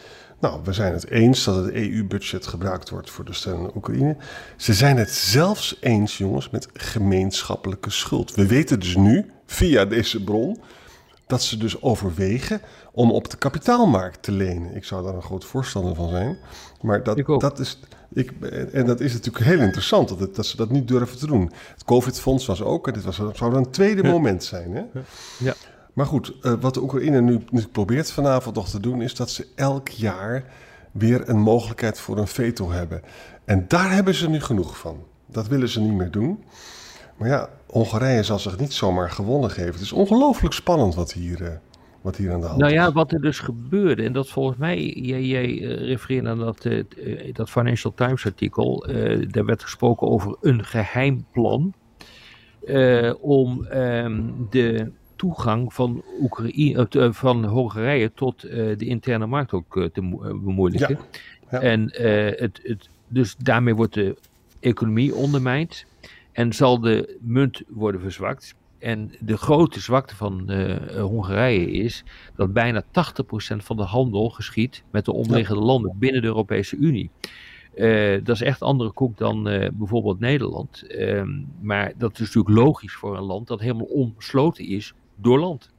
nou, 0.40 0.60
we 0.64 0.72
zijn 0.72 0.92
het 0.92 1.08
eens 1.08 1.44
dat 1.44 1.64
het 1.64 1.74
EU-budget 1.74 2.46
gebruikt 2.46 2.90
wordt 2.90 3.10
voor 3.10 3.24
de 3.24 3.32
steun 3.32 3.58
aan 3.58 3.76
Oekraïne. 3.76 4.16
Ze 4.56 4.74
zijn 4.74 4.96
het 4.96 5.10
zelfs 5.10 5.76
eens, 5.80 6.18
jongens, 6.18 6.50
met 6.50 6.68
gemeenschappelijke 6.72 7.90
schuld. 7.90 8.34
We 8.34 8.46
weten 8.46 8.80
dus 8.80 8.96
nu, 8.96 9.30
via 9.46 9.84
deze 9.84 10.22
bron, 10.24 10.60
dat 11.26 11.42
ze 11.42 11.56
dus 11.56 11.82
overwegen 11.82 12.60
om 12.92 13.10
op 13.10 13.30
de 13.30 13.36
kapitaalmarkt 13.36 14.22
te 14.22 14.32
lenen. 14.32 14.76
Ik 14.76 14.84
zou 14.84 15.04
daar 15.04 15.14
een 15.14 15.22
groot 15.22 15.44
voorstander 15.44 15.94
van 15.94 16.08
zijn. 16.08 16.36
Maar 16.80 17.02
dat, 17.02 17.40
dat 17.40 17.58
is. 17.58 17.78
Ik, 18.14 18.32
en 18.72 18.86
dat 18.86 19.00
is 19.00 19.12
natuurlijk 19.12 19.44
heel 19.44 19.60
interessant 19.60 20.08
dat, 20.08 20.20
het, 20.20 20.34
dat 20.34 20.46
ze 20.46 20.56
dat 20.56 20.70
niet 20.70 20.88
durven 20.88 21.18
te 21.18 21.26
doen. 21.26 21.52
Het 21.72 21.84
COVID-fonds 21.84 22.46
was 22.46 22.62
ook, 22.62 22.86
en 22.86 22.92
dit 22.92 23.04
was, 23.04 23.20
zou 23.32 23.54
een 23.54 23.70
tweede 23.70 24.02
moment 24.02 24.44
zijn. 24.44 24.74
Hè? 24.74 24.82
Ja. 25.38 25.54
Maar 25.92 26.06
goed, 26.06 26.34
uh, 26.42 26.52
wat 26.60 26.74
de 26.74 26.82
Oekraïne 26.82 27.20
nu, 27.20 27.44
nu 27.50 27.66
probeert 27.66 28.10
vanavond 28.10 28.54
nog 28.54 28.68
te 28.68 28.80
doen, 28.80 29.02
is 29.02 29.14
dat 29.14 29.30
ze 29.30 29.46
elk 29.54 29.88
jaar 29.88 30.44
weer 30.92 31.28
een 31.28 31.38
mogelijkheid 31.38 32.00
voor 32.00 32.18
een 32.18 32.26
veto 32.26 32.70
hebben. 32.70 33.02
En 33.44 33.64
daar 33.68 33.92
hebben 33.92 34.14
ze 34.14 34.28
nu 34.28 34.40
genoeg 34.40 34.78
van. 34.78 35.04
Dat 35.26 35.48
willen 35.48 35.68
ze 35.68 35.80
niet 35.80 35.92
meer 35.92 36.10
doen. 36.10 36.44
Maar 37.16 37.28
ja, 37.28 37.48
Hongarije 37.66 38.22
zal 38.22 38.38
zich 38.38 38.58
niet 38.58 38.72
zomaar 38.72 39.10
gewonnen 39.10 39.50
geven. 39.50 39.72
Het 39.72 39.80
is 39.80 39.92
ongelooflijk 39.92 40.54
spannend 40.54 40.94
wat 40.94 41.12
hier, 41.12 41.40
uh, 41.40 41.48
wat 42.02 42.16
hier 42.16 42.32
aan 42.32 42.40
de 42.40 42.46
hand 42.46 42.58
Nou 42.58 42.72
is. 42.72 42.78
ja, 42.78 42.92
wat 42.92 43.12
er 43.12 43.20
dus 43.20 43.38
gebeurde, 43.38 44.02
en 44.02 44.12
dat 44.12 44.28
volgens 44.28 44.58
mij, 44.58 44.88
jij, 44.88 45.24
jij 45.24 45.44
eh, 45.44 45.86
refereerde 45.86 46.28
aan 46.28 46.38
dat, 46.38 46.64
eh, 46.64 46.78
eh, 46.78 47.34
dat 47.34 47.50
Financial 47.50 47.94
Times 47.94 48.26
artikel, 48.26 48.86
daar 49.28 49.44
werd 49.44 49.62
gesproken 49.62 50.08
over 50.08 50.36
een 50.40 50.64
geheim 50.64 51.26
plan 51.32 51.74
om 53.20 53.64
ehm, 53.64 54.22
de 54.50 54.92
toegang 55.16 55.74
van, 55.74 56.02
Oekraïne, 56.20 56.88
van 57.12 57.44
Hongarije 57.44 58.12
tot 58.14 58.40
de 58.40 58.76
interne 58.86 59.26
markt 59.26 59.52
ook 59.52 59.88
te 59.92 60.00
mo- 60.00 60.40
bemoeilijken. 60.40 60.98
Ja. 61.50 61.60
En 61.60 61.88
eh, 61.90 62.40
het, 62.40 62.60
het, 62.62 62.88
dus 63.08 63.36
daarmee 63.36 63.74
wordt 63.74 63.94
de 63.94 64.16
economie 64.60 65.14
ondermijnd 65.14 65.86
en 66.32 66.52
zal 66.52 66.80
de 66.80 67.18
munt 67.20 67.62
worden 67.68 68.00
verzwakt. 68.00 68.54
En 68.82 69.12
de 69.20 69.36
grote 69.36 69.80
zwakte 69.80 70.16
van 70.16 70.50
eh, 70.50 71.00
Hongarije 71.00 71.70
is 71.70 72.04
dat 72.36 72.52
bijna 72.52 72.82
80% 72.82 72.86
van 73.56 73.76
de 73.76 73.82
handel 73.82 74.30
geschiet 74.30 74.82
met 74.90 75.04
de 75.04 75.12
omliggende 75.12 75.62
landen 75.62 75.92
binnen 75.98 76.20
de 76.20 76.26
Europese 76.26 76.76
Unie. 76.76 77.10
Eh, 77.74 78.24
dat 78.24 78.34
is 78.34 78.42
echt 78.42 78.62
andere 78.62 78.90
koek 78.90 79.18
dan 79.18 79.48
eh, 79.48 79.68
bijvoorbeeld 79.72 80.20
Nederland. 80.20 80.86
Ehm, 80.86 81.28
maar 81.60 81.92
dat 81.98 82.12
is 82.12 82.18
natuurlijk 82.18 82.56
logisch 82.56 82.94
voor 82.94 83.16
een 83.16 83.22
land 83.22 83.46
dat 83.46 83.60
helemaal 83.60 83.86
omsloten 83.86 84.68
is 84.68 84.94
door 85.16 85.38
land. 85.38 85.70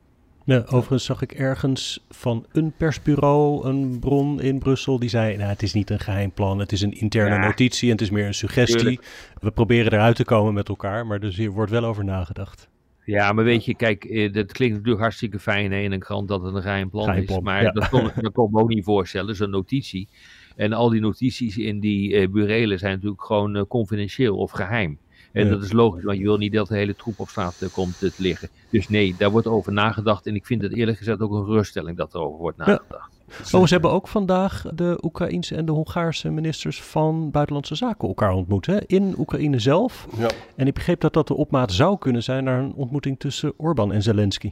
Ja, 0.46 0.64
overigens 0.66 1.06
zag 1.06 1.22
ik 1.22 1.32
ergens 1.32 2.06
van 2.10 2.46
een 2.52 2.74
persbureau, 2.78 3.68
een 3.68 4.00
bron 4.00 4.42
in 4.42 4.60
Brussel, 4.60 5.00
die 5.00 5.10
zei: 5.10 5.38
Nou, 5.38 5.50
het 5.50 5.64
is 5.64 5.74
niet 5.74 5.90
een 5.90 6.00
geheim 6.00 6.32
plan, 6.32 6.60
het 6.60 6.72
is 6.72 6.82
een 6.82 7.00
interne 7.00 7.36
Ja. 7.36 7.46
notitie 7.46 7.88
en 7.88 7.92
het 7.94 8.02
is 8.02 8.10
meer 8.10 8.26
een 8.26 8.34
suggestie. 8.34 8.78
Tuurlijk. 8.78 9.34
We 9.40 9.52
proberen 9.52 9.92
eruit 9.92 10.16
te 10.16 10.26
komen 10.26 10.54
met 10.54 10.70
elkaar, 10.70 11.08
maar 11.08 11.20
dus 11.20 11.38
hier 11.38 11.52
wordt 11.52 11.72
wel 11.72 11.84
over 11.84 12.04
nagedacht. 12.04 12.72
Ja, 13.06 13.32
maar 13.32 13.44
weet 13.44 13.66
je, 13.66 13.76
kijk, 13.76 14.04
eh, 14.06 14.34
dat 14.34 14.52
klinkt 14.52 14.76
natuurlijk 14.76 15.02
hartstikke 15.02 15.40
fijn 15.40 15.72
hè, 15.72 15.80
in 15.80 15.92
een 15.92 16.00
krant 16.00 16.28
dat 16.28 16.44
het 16.44 16.56
een 16.56 16.62
geheim 16.62 16.90
plan 16.90 17.06
Geheim 17.06 17.24
is. 17.28 17.40
Maar 17.40 17.64
ja. 17.64 17.72
dat, 17.72 17.90
kon, 17.90 18.12
dat 18.22 18.34
kon 18.34 18.46
ik 18.46 18.52
me 18.52 18.62
ook 18.62 18.70
niet 18.70 18.84
voorstellen, 18.84 19.36
zo'n 19.36 19.50
notitie. 19.50 20.08
En 20.56 20.74
al 20.74 20.90
die 20.90 21.02
notities 21.02 21.58
in 21.58 21.80
die 21.80 22.16
eh 22.16 22.30
burelen 22.30 22.80
zijn 22.80 22.94
natuurlijk 22.94 23.24
gewoon 23.24 23.56
eh, 23.56 23.64
confidentieel 23.68 24.38
of 24.38 24.52
geheim. 24.52 24.98
En 25.32 25.46
Ja. 25.46 25.50
dat 25.52 25.64
is 25.64 25.72
logisch, 25.72 26.04
want 26.04 26.18
je 26.18 26.24
wil 26.24 26.38
niet 26.38 26.54
dat 26.54 26.68
de 26.68 26.76
hele 26.76 26.96
troep 26.96 27.20
op 27.20 27.30
straat 27.30 27.70
komt 27.72 28.00
te 28.00 28.12
liggen. 28.18 28.50
Dus 28.70 28.90
nee, 28.90 29.16
daar 29.18 29.32
wordt 29.32 29.48
over 29.48 29.74
nagedacht. 29.74 30.28
En 30.28 30.36
ik 30.36 30.46
vind 30.46 30.62
het 30.62 30.74
eerlijk 30.74 30.98
gezegd 30.98 31.22
ook 31.22 31.32
een 31.32 31.46
geruststelling 31.46 31.98
dat 31.98 32.14
er 32.14 32.20
over 32.20 32.40
wordt 32.40 32.58
nagedacht. 32.58 33.13
Oh, 33.52 33.66
ze 33.66 33.74
hebben 33.74 33.92
ook 33.92 34.08
vandaag 34.08 34.66
de 34.74 35.00
Oekraïense 35.02 35.56
en 35.56 35.66
de 35.66 35.72
Hongaarse 35.72 36.30
ministers 36.30 36.84
van 36.84 37.32
Buitenlandse 37.32 37.76
Zaken 37.76 38.08
elkaar 38.08 38.32
ontmoet. 38.32 38.66
Hè? 38.66 38.78
In 38.86 39.16
Oekraïne 39.18 39.60
zelf. 39.60 40.08
Ja, 40.18 40.30
En 40.56 40.68
ik 40.68 40.74
begreep 40.74 41.02
dat 41.02 41.14
dat 41.14 41.28
de 41.28 41.34
opmaat 41.34 41.72
zou 41.72 41.98
kunnen 41.98 42.24
zijn 42.24 42.44
naar 42.44 42.60
een 42.60 42.74
ontmoeting 42.74 43.20
tussen 43.20 43.54
Orbán 43.58 43.92
en 43.92 44.02
Zelensky. 44.02 44.52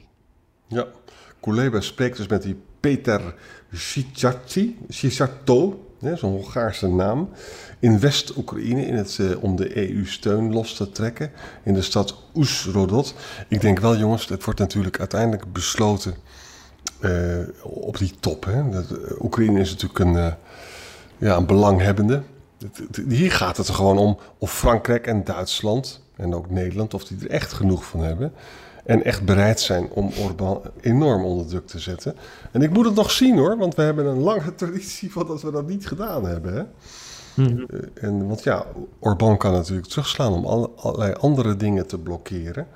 ja. 0.68 0.86
Kuleba 1.40 1.82
spreekt 1.82 2.18
dus 2.18 2.28
met 2.28 2.42
die 2.42 2.56
Peter 2.80 3.36
hè, 6.02 6.16
zo'n 6.16 6.32
Hongaarse 6.32 6.88
naam, 6.88 7.30
in 7.80 8.00
West-Oekraïne 8.00 8.86
in 8.86 8.94
het, 8.94 9.18
eh, 9.20 9.44
om 9.44 9.56
de 9.56 9.78
EU-steun 9.78 10.54
los 10.54 10.74
te 10.74 10.90
trekken 10.90 11.32
in 11.64 11.74
de 11.74 11.82
stad 11.82 12.16
Oesrodot. 12.36 13.16
Ik 13.48 13.62
denk 13.62 13.80
wel, 13.80 13.98
jongens, 13.98 14.28
het 14.28 14.44
wordt 14.44 14.60
natuurlijk 14.60 15.00
uiteindelijk 15.00 15.54
besloten 15.54 16.16
eh, 17.02 17.38
op 17.64 17.98
die 17.98 18.14
top. 18.20 18.46
Hè. 18.46 18.70
Dat, 18.70 18.86
eh, 18.92 19.24
Oekraïne 19.24 19.60
is 19.60 19.70
natuurlijk 19.70 20.00
een, 20.00 20.16
eh, 20.16 20.34
ja, 21.18 21.36
een 21.36 21.46
belanghebbende. 21.46 22.22
Het- 22.60 22.78
het- 22.78 23.06
Hier 23.12 23.32
gaat 23.32 23.58
het 23.58 23.68
er 23.68 23.74
gewoon 23.74 23.98
om 23.98 24.18
of 24.38 24.54
Frankrijk 24.54 25.08
en 25.08 25.24
Duitsland 25.24 26.02
en 26.16 26.34
ook 26.36 26.50
Nederland, 26.50 26.94
of 26.94 27.04
die 27.06 27.18
er 27.20 27.30
echt 27.30 27.54
genoeg 27.54 27.86
van 27.86 28.00
hebben. 28.00 28.34
En 28.86 29.04
echt 29.04 29.26
bereid 29.26 29.60
zijn 29.60 29.90
om 29.90 30.12
Orbán 30.26 30.62
enorm 30.82 31.24
onder 31.24 31.48
druk 31.48 31.68
te 31.68 31.80
zetten. 31.80 32.16
En 32.52 32.62
ik 32.62 32.70
moet 32.70 32.86
het 32.86 32.96
nog 32.96 33.12
zien 33.12 33.38
hoor, 33.38 33.58
want 33.58 33.76
we 33.76 33.82
hebben 33.82 34.06
een 34.06 34.20
lange 34.20 34.56
traditie 34.62 35.12
van 35.12 35.28
dat 35.28 35.42
we 35.42 35.52
dat 35.52 35.68
niet 35.68 35.88
gedaan 35.88 36.26
hebben. 36.26 36.54
Hè? 36.54 36.64
Eh, 37.36 37.80
En, 38.04 38.28
want 38.28 38.44
ja, 38.44 38.66
Orbán 39.00 39.38
kan 39.38 39.52
natuurlijk 39.52 39.88
terugslaan 39.88 40.34
om 40.34 40.46
alle- 40.46 40.70
allerlei 40.76 41.14
andere 41.14 41.56
dingen 41.56 41.88
te 41.88 41.98
blokkeren. 41.98 42.68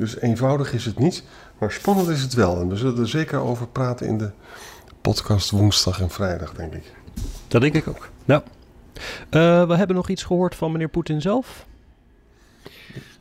Dus 0.00 0.20
eenvoudig 0.20 0.72
is 0.72 0.84
het 0.84 0.98
niet, 0.98 1.24
maar 1.58 1.72
spannend 1.72 2.08
is 2.08 2.22
het 2.22 2.34
wel. 2.34 2.60
En 2.60 2.68
we 2.68 2.76
zullen 2.76 2.98
er 2.98 3.08
zeker 3.08 3.38
over 3.38 3.68
praten 3.68 4.06
in 4.06 4.18
de 4.18 4.30
podcast 5.00 5.50
woensdag 5.50 6.00
en 6.00 6.10
vrijdag, 6.10 6.54
denk 6.54 6.74
ik. 6.74 6.92
Dat 7.48 7.60
denk 7.60 7.74
ik 7.74 7.88
ook. 7.88 8.08
Nou, 8.24 8.42
eh, 9.30 9.66
we 9.66 9.76
hebben 9.76 9.96
nog 9.96 10.08
iets 10.08 10.22
gehoord 10.22 10.54
van 10.54 10.72
meneer 10.72 10.88
Poetin 10.88 11.20
zelf. 11.20 11.66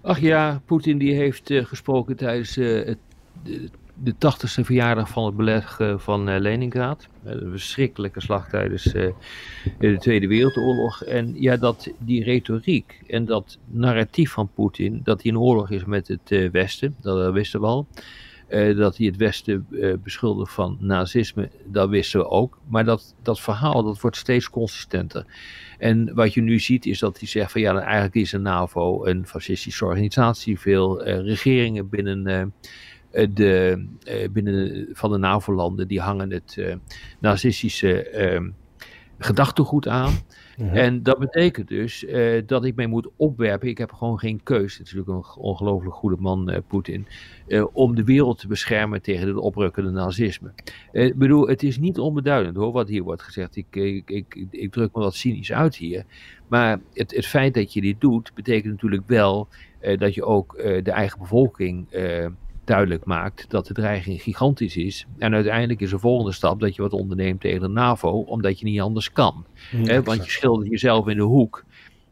Ach 0.01 0.19
ja, 0.19 0.62
Poetin 0.65 0.98
die 0.98 1.13
heeft 1.13 1.50
eh, 1.50 1.65
gesproken 1.65 2.15
tijdens 2.15 2.57
eh, 2.57 2.86
het, 2.86 2.98
de, 4.03 4.15
de 4.18 4.34
80ste 4.34 4.65
verjaardag 4.65 5.10
van 5.10 5.25
het 5.25 5.36
beleg 5.36 5.79
eh, 5.79 5.98
van 5.98 6.29
eh, 6.29 6.39
Leningrad. 6.39 7.08
Eh, 7.24 7.32
een 7.32 7.51
verschrikkelijke 7.51 8.22
slag 8.22 8.50
tijdens 8.50 8.84
de 8.84 9.98
Tweede 10.00 10.27
Wereldoorlog. 10.27 11.03
En 11.03 11.41
ja, 11.41 11.58
dat 11.58 11.91
die 11.98 12.24
retoriek 12.24 13.01
en 13.08 13.25
dat 13.25 13.58
narratief 13.65 14.32
van 14.32 14.50
Poetin, 14.53 15.01
dat 15.03 15.22
hij 15.22 15.32
in 15.32 15.39
oorlog 15.39 15.70
is 15.70 15.86
met 15.86 16.08
het 16.08 16.51
Westen, 16.51 16.96
dat 17.01 17.34
wisten 17.34 17.60
we 17.60 17.65
al. 17.65 17.88
Dat 18.75 18.98
hij 18.98 19.06
het 19.06 19.18
Westen 19.18 19.68
beschuldigt 20.03 20.53
van 20.53 20.77
nazisme, 20.79 21.50
dat 21.65 21.89
wisten 21.89 22.20
we 22.20 22.27
ook. 22.27 22.58
Maar 22.68 22.86
dat, 22.86 23.15
dat 23.22 23.39
verhaal 23.39 23.84
dat 23.84 24.01
wordt 24.01 24.18
steeds 24.18 24.50
consistenter. 24.50 25.25
En 25.77 26.13
wat 26.13 26.34
je 26.34 26.41
nu 26.41 26.60
ziet 26.60 26.86
is 26.86 27.00
dat 27.00 27.20
hij 27.20 27.27
zegt 27.27 27.51
van 27.51 27.62
ja, 27.62 27.79
eigenlijk 27.79 28.15
is 28.15 28.29
de 28.29 28.38
NAVO 28.38 29.06
een 29.06 29.27
fascistische 29.27 29.86
organisatie. 29.86 30.60
Veel 30.60 31.03
regeringen 31.03 31.89
binnen, 31.89 32.53
de, 33.34 33.86
eh, 34.04 34.30
binnen 34.30 34.88
van 34.92 35.12
de 35.12 35.18
NAVO-landen 35.18 35.88
die 35.88 36.00
hangen 36.01 36.32
het 36.32 36.56
eh, 36.58 36.75
nazistische 37.20 38.04
eh, 38.10 38.42
gedachtegoed 39.18 39.88
aan. 39.88 40.13
En 40.74 41.04
dat 41.04 41.20
betekent 41.20 41.68
dus 41.68 42.06
eh, 42.06 42.42
dat 42.46 42.66
ik 42.66 42.75
mij 42.75 42.88
moet 42.88 43.10
opwerpen. 43.16 43.68
Ik 43.68 43.78
heb 43.78 43.92
gewoon 43.92 44.20
geen 44.20 44.44
keus. 44.44 44.78
Het 44.78 44.88
is 44.88 44.94
natuurlijk 44.94 45.28
een 45.36 45.42
ongelooflijk 45.42 45.96
goede 45.96 46.16
man, 46.20 46.50
eh, 46.50 46.60
Poetin. 46.68 47.06
eh, 47.48 47.66
om 47.74 47.96
de 47.96 48.04
wereld 48.04 48.38
te 48.39 48.48
beschermen 48.48 49.01
tegen 49.01 49.28
het 49.28 49.38
oprukkende 49.38 49.89
nazisme. 49.89 50.51
Eh, 50.92 51.06
Ik 51.06 51.16
bedoel, 51.16 51.48
het 51.48 51.63
is 51.63 51.78
niet 51.80 52.00
onbeduidend 52.00 52.56
hoor, 52.56 52.72
wat 52.72 52.88
hier 52.88 53.04
wordt 53.04 53.22
gezegd. 53.22 53.56
Ik, 53.56 53.66
ik, 53.75 54.10
ik, 54.10 54.48
ik 54.51 54.72
druk 54.72 54.96
me 54.96 55.01
wat 55.01 55.16
cynisch 55.16 55.51
uit 55.54 55.75
hier. 55.75 56.04
Maar 56.48 56.80
het, 56.94 57.16
het 57.16 57.25
feit 57.25 57.54
dat 57.54 57.74
je 57.74 57.82
dit 57.82 58.01
doet, 58.01 58.32
betekent 58.36 58.72
natuurlijk 58.74 59.04
wel 59.08 59.48
eh, 59.80 59.98
dat 60.00 60.13
je 60.13 60.24
ook 60.25 60.54
eh, 60.54 60.84
de 60.84 60.92
eigen 60.92 61.20
bevolking 61.20 61.92
eh, 61.92 62.28
duidelijk 62.70 63.06
maakt 63.06 63.50
dat 63.50 63.68
de 63.68 63.74
dreiging 63.74 64.22
gigantisch 64.22 64.78
is. 64.78 65.06
En 65.18 65.34
uiteindelijk 65.34 65.82
is 65.82 65.90
de 65.90 66.00
volgende 66.00 66.32
stap 66.32 66.60
dat 66.60 66.76
je 66.76 66.82
wat 66.82 66.94
onderneemt 66.94 67.42
tegen 67.42 67.62
de 67.62 67.68
NAVO, 67.68 68.10
omdat 68.10 68.60
je 68.60 68.66
niet 68.66 68.82
anders 68.82 69.12
kan. 69.12 69.46
Want 70.04 70.26
je 70.26 70.32
schildert 70.32 70.70
jezelf 70.70 71.08
in 71.08 71.16
de 71.16 71.24
hoek. 71.24 71.64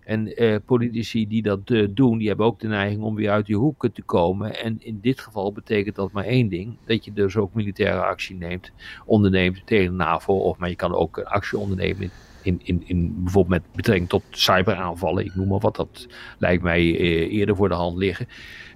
En 0.04 0.36
eh, 0.36 0.56
politici 0.66 1.28
die 1.28 1.42
dat 1.42 1.60
eh, 1.66 1.88
doen, 1.90 2.18
die 2.18 2.28
hebben 2.28 2.46
ook 2.46 2.60
de 2.60 2.68
neiging 2.68 3.02
om 3.02 3.16
weer 3.16 3.30
uit 3.30 3.46
die 3.46 3.56
hoeken 3.56 3.92
te 3.92 4.02
komen. 4.02 4.64
En 4.64 4.76
in 4.80 5.00
dit 5.02 5.20
geval 5.20 5.52
betekent 5.52 5.96
dat 5.96 6.12
maar 6.12 6.24
één 6.24 6.48
ding: 6.48 6.78
dat 6.86 7.06
je 7.06 7.14
dus 7.14 7.36
ook 7.36 7.54
militaire 7.54 8.02
actie 8.02 8.36
neemt, 8.36 8.72
onderneemt 9.06 9.62
tegen 9.66 9.92
de 9.92 10.04
NAVO. 10.04 10.34
Of 10.34 10.58
maar 10.58 10.70
je 10.70 10.76
kan 10.76 10.94
ook 10.94 11.20
actie 11.20 11.58
ondernemen 11.58 12.10
in, 12.48 12.60
in, 12.64 12.84
in, 12.86 13.24
bijvoorbeeld 13.24 13.62
met 13.62 13.76
betrekking 13.76 14.10
tot 14.10 14.24
cyberaanvallen. 14.30 15.26
Ik 15.26 15.36
noem 15.36 15.48
maar 15.48 15.60
wat, 15.60 15.76
dat 15.76 16.08
lijkt 16.38 16.64
mij 16.64 16.80
eh, 16.80 17.34
eerder 17.34 17.56
voor 17.56 17.70
de 17.70 17.76
hand 17.76 17.98
liggen. 17.98 18.28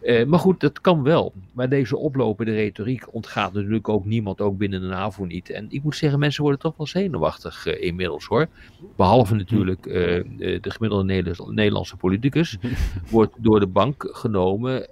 Eh, 0.02 0.26
maar 0.26 0.40
goed, 0.40 0.60
dat 0.60 0.82
kan 0.82 1.04
wel. 1.04 1.34
Maar 1.54 1.70
deze 1.70 1.98
oplopende 1.98 2.52
retoriek 2.52 3.14
ontgaat 3.14 3.54
natuurlijk 3.54 3.90
ook 3.90 4.06
niemand, 4.06 4.42
ook 4.42 4.58
binnen 4.58 4.82
de 4.82 4.88
NAVO 4.88 5.26
niet. 5.26 5.50
En 5.50 5.66
ik 5.70 5.84
moet 5.84 5.96
zeggen, 5.96 6.20
mensen 6.20 6.42
worden 6.44 6.60
toch 6.60 6.78
wel 6.78 6.88
zenuwachtig 6.88 7.66
eh, 7.66 7.84
inmiddels 7.88 8.26
hoor. 8.26 8.48
Behalve 8.96 9.36
natuurlijk 9.36 9.86
eh, 9.86 9.94
de 10.38 10.72
gemiddelde 10.72 11.04
Nederlands- 11.06 11.54
Nederlandse 11.54 11.96
politicus. 11.96 12.58
wordt 13.10 13.36
door 13.38 13.60
de 13.60 13.68
bank 13.68 14.10
genomen 14.12 14.90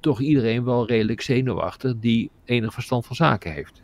toch 0.00 0.20
iedereen 0.20 0.64
wel 0.64 0.86
redelijk 0.86 1.20
zenuwachtig 1.20 1.94
die 2.00 2.30
enig 2.48 2.72
verstand 2.72 3.06
van 3.06 3.16
zaken 3.16 3.52
heeft. 3.52 3.82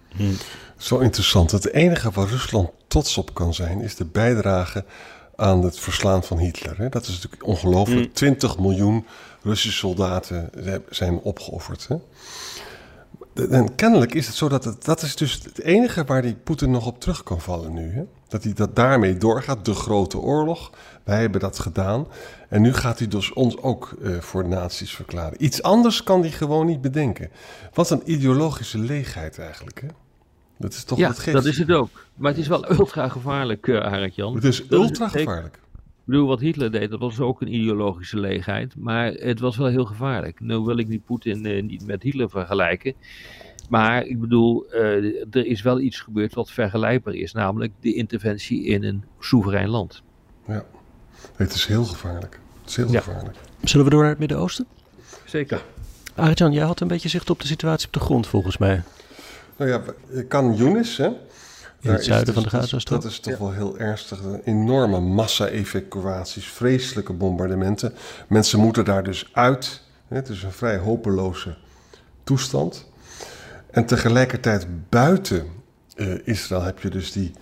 Zo 0.77 0.99
interessant. 0.99 1.51
Het 1.51 1.73
enige 1.73 2.11
waar 2.11 2.29
Rusland 2.29 2.71
trots 2.89 3.19
op 3.19 3.35
kan 3.35 3.55
zijn, 3.55 3.81
is 3.81 3.97
de 3.97 4.05
bijdrage 4.05 4.85
aan 5.37 5.63
het 5.63 5.79
verslaan 5.79 6.25
van 6.25 6.39
Hitler. 6.39 6.79
hè. 6.79 6.89
Dat 6.89 7.03
is 7.03 7.15
natuurlijk 7.15 7.47
ongelooflijk. 7.47 8.15
20 8.15 8.59
miljoen 8.59 9.07
Russische 9.43 9.79
soldaten 9.79 10.51
zijn 10.91 11.19
opgeofferd. 11.19 11.89
Hè? 11.89 11.97
En 13.35 13.75
kennelijk 13.75 14.15
is 14.15 14.27
het 14.27 14.37
zo 14.37 14.49
dat 14.49 14.65
het, 14.65 14.85
dat 14.85 15.03
is 15.03 15.17
dus 15.17 15.33
het 15.43 15.61
enige 15.61 16.05
waar 16.05 16.23
die 16.23 16.35
Poetin 16.35 16.71
nog 16.71 16.87
op 16.87 17.01
terug 17.01 17.23
kan 17.23 17.41
vallen 17.41 17.73
nu. 17.73 17.93
Hè? 17.93 18.03
Dat 18.29 18.45
hij 18.45 18.53
dat 18.53 18.77
daarmee 18.77 19.17
doorgaat, 19.17 19.65
de 19.65 19.75
grote 19.75 20.19
oorlog. 20.19 20.71
Wij 21.05 21.21
hebben 21.21 21.41
dat 21.41 21.59
gedaan. 21.59 22.07
En 22.49 22.63
nu 22.63 22.73
gaat 22.73 22.99
hij 22.99 23.09
dus 23.09 23.33
ons 23.33 23.57
ook 23.59 23.95
eh, 24.03 24.19
voor 24.21 24.49
nazi's 24.49 24.95
verklaren. 24.95 25.45
Iets 25.45 25.63
anders 25.63 26.03
kan 26.03 26.21
hij 26.21 26.31
gewoon 26.31 26.67
niet 26.67 26.81
bedenken. 26.81 27.31
Wat 27.73 27.91
een 27.91 28.03
ideologische 28.05 28.79
leegheid 28.79 29.39
eigenlijk. 29.39 29.81
Hè? 29.81 29.89
Dat 30.57 30.73
is 30.73 30.85
toch 30.85 30.99
ja, 30.99 31.09
wat 31.09 31.19
geks. 31.19 31.33
dat 31.33 31.45
is 31.45 31.59
het 31.59 31.71
ook. 31.71 32.07
Maar 32.15 32.31
het 32.31 32.41
is 32.41 32.49
wel 32.49 32.71
ultra 32.79 33.09
gevaarlijk, 33.09 33.67
uh, 33.67 33.81
Arend 33.81 34.15
Jan. 34.15 34.35
Het 34.35 34.45
is 34.45 34.67
Dat 34.69 34.81
ultra 34.81 35.09
gevaarlijk. 35.09 35.59
Ik 36.05 36.11
bedoel, 36.11 36.27
wat 36.27 36.41
Hitler 36.41 36.71
deed, 36.71 36.91
dat 36.91 37.01
was 37.01 37.21
ook 37.21 37.41
een 37.41 37.55
ideologische 37.55 38.21
leegheid. 38.21 38.77
Maar 38.77 39.13
het 39.13 39.41
was 39.41 39.57
wel 39.57 39.67
heel 39.67 39.85
gevaarlijk. 39.85 40.41
Nu 40.41 40.59
wil 40.59 40.79
ik 40.79 40.89
die 40.89 41.03
Poetin 41.05 41.47
eh, 41.47 41.63
niet 41.63 41.87
met 41.87 42.03
Hitler 42.03 42.31
vergelijken. 42.31 42.95
Maar 43.69 44.07
ik 44.07 44.21
bedoel, 44.21 44.67
uh, 44.73 45.25
er 45.31 45.47
is 45.47 45.63
wel 45.63 45.81
iets 45.81 46.01
gebeurd 46.01 46.35
wat 46.35 46.51
vergelijkbaar 46.51 47.15
is, 47.15 47.33
namelijk 47.33 47.73
de 47.81 47.95
interventie 47.95 48.65
in 48.65 48.85
een 48.85 49.05
soeverein 49.21 49.69
land. 49.69 50.03
Ja, 50.47 50.65
het 51.37 51.55
is 51.55 51.67
heel 51.67 51.85
gevaarlijk. 51.85 52.41
Het 52.61 52.71
is 52.71 52.77
heel 52.77 52.91
ja. 52.91 53.01
gevaarlijk. 53.01 53.37
Zullen 53.63 53.85
we 53.85 53.91
door 53.91 54.01
naar 54.01 54.11
het 54.11 54.19
Midden-Oosten? 54.19 54.67
Zeker. 55.25 55.63
Arjan, 56.15 56.53
jij 56.53 56.65
had 56.65 56.81
een 56.81 56.89
beetje 56.89 57.09
zicht 57.09 57.31
op 57.31 57.41
de 57.41 57.47
situatie 57.47 57.87
op 57.87 57.93
de 57.93 58.01
grond 58.01 58.27
volgens 58.27 58.59
mij. 58.59 58.83
Nou 59.57 59.71
ja, 59.71 59.83
kan 60.29 60.55
Yunis, 60.55 60.97
hè? 60.97 61.11
In 61.85 61.93
het 61.93 62.05
zuiden 62.05 62.35
dus, 62.35 62.35
van 62.35 62.43
de 62.43 62.49
Gazastrook. 62.49 63.03
Dat 63.03 63.11
is 63.11 63.21
toch 63.21 63.39
wel 63.39 63.53
heel 63.53 63.79
ernstig. 63.79 64.21
Enorme 64.45 65.01
massa-evacuaties, 65.01 66.47
vreselijke 66.47 67.13
bombardementen. 67.13 67.95
Mensen 68.29 68.59
moeten 68.59 68.85
daar 68.85 69.03
dus 69.03 69.29
uit. 69.33 69.83
Het 70.09 70.29
is 70.29 70.43
een 70.43 70.53
vrij 70.53 70.77
hopeloze 70.77 71.57
toestand. 72.25 72.91
En 73.71 73.87
tegelijkertijd 73.87 74.67
buiten 74.89 75.47
uh, 75.97 76.19
Israël 76.25 76.63
heb 76.63 76.81
je 76.81 76.89
dus 76.89 77.13
die, 77.13 77.33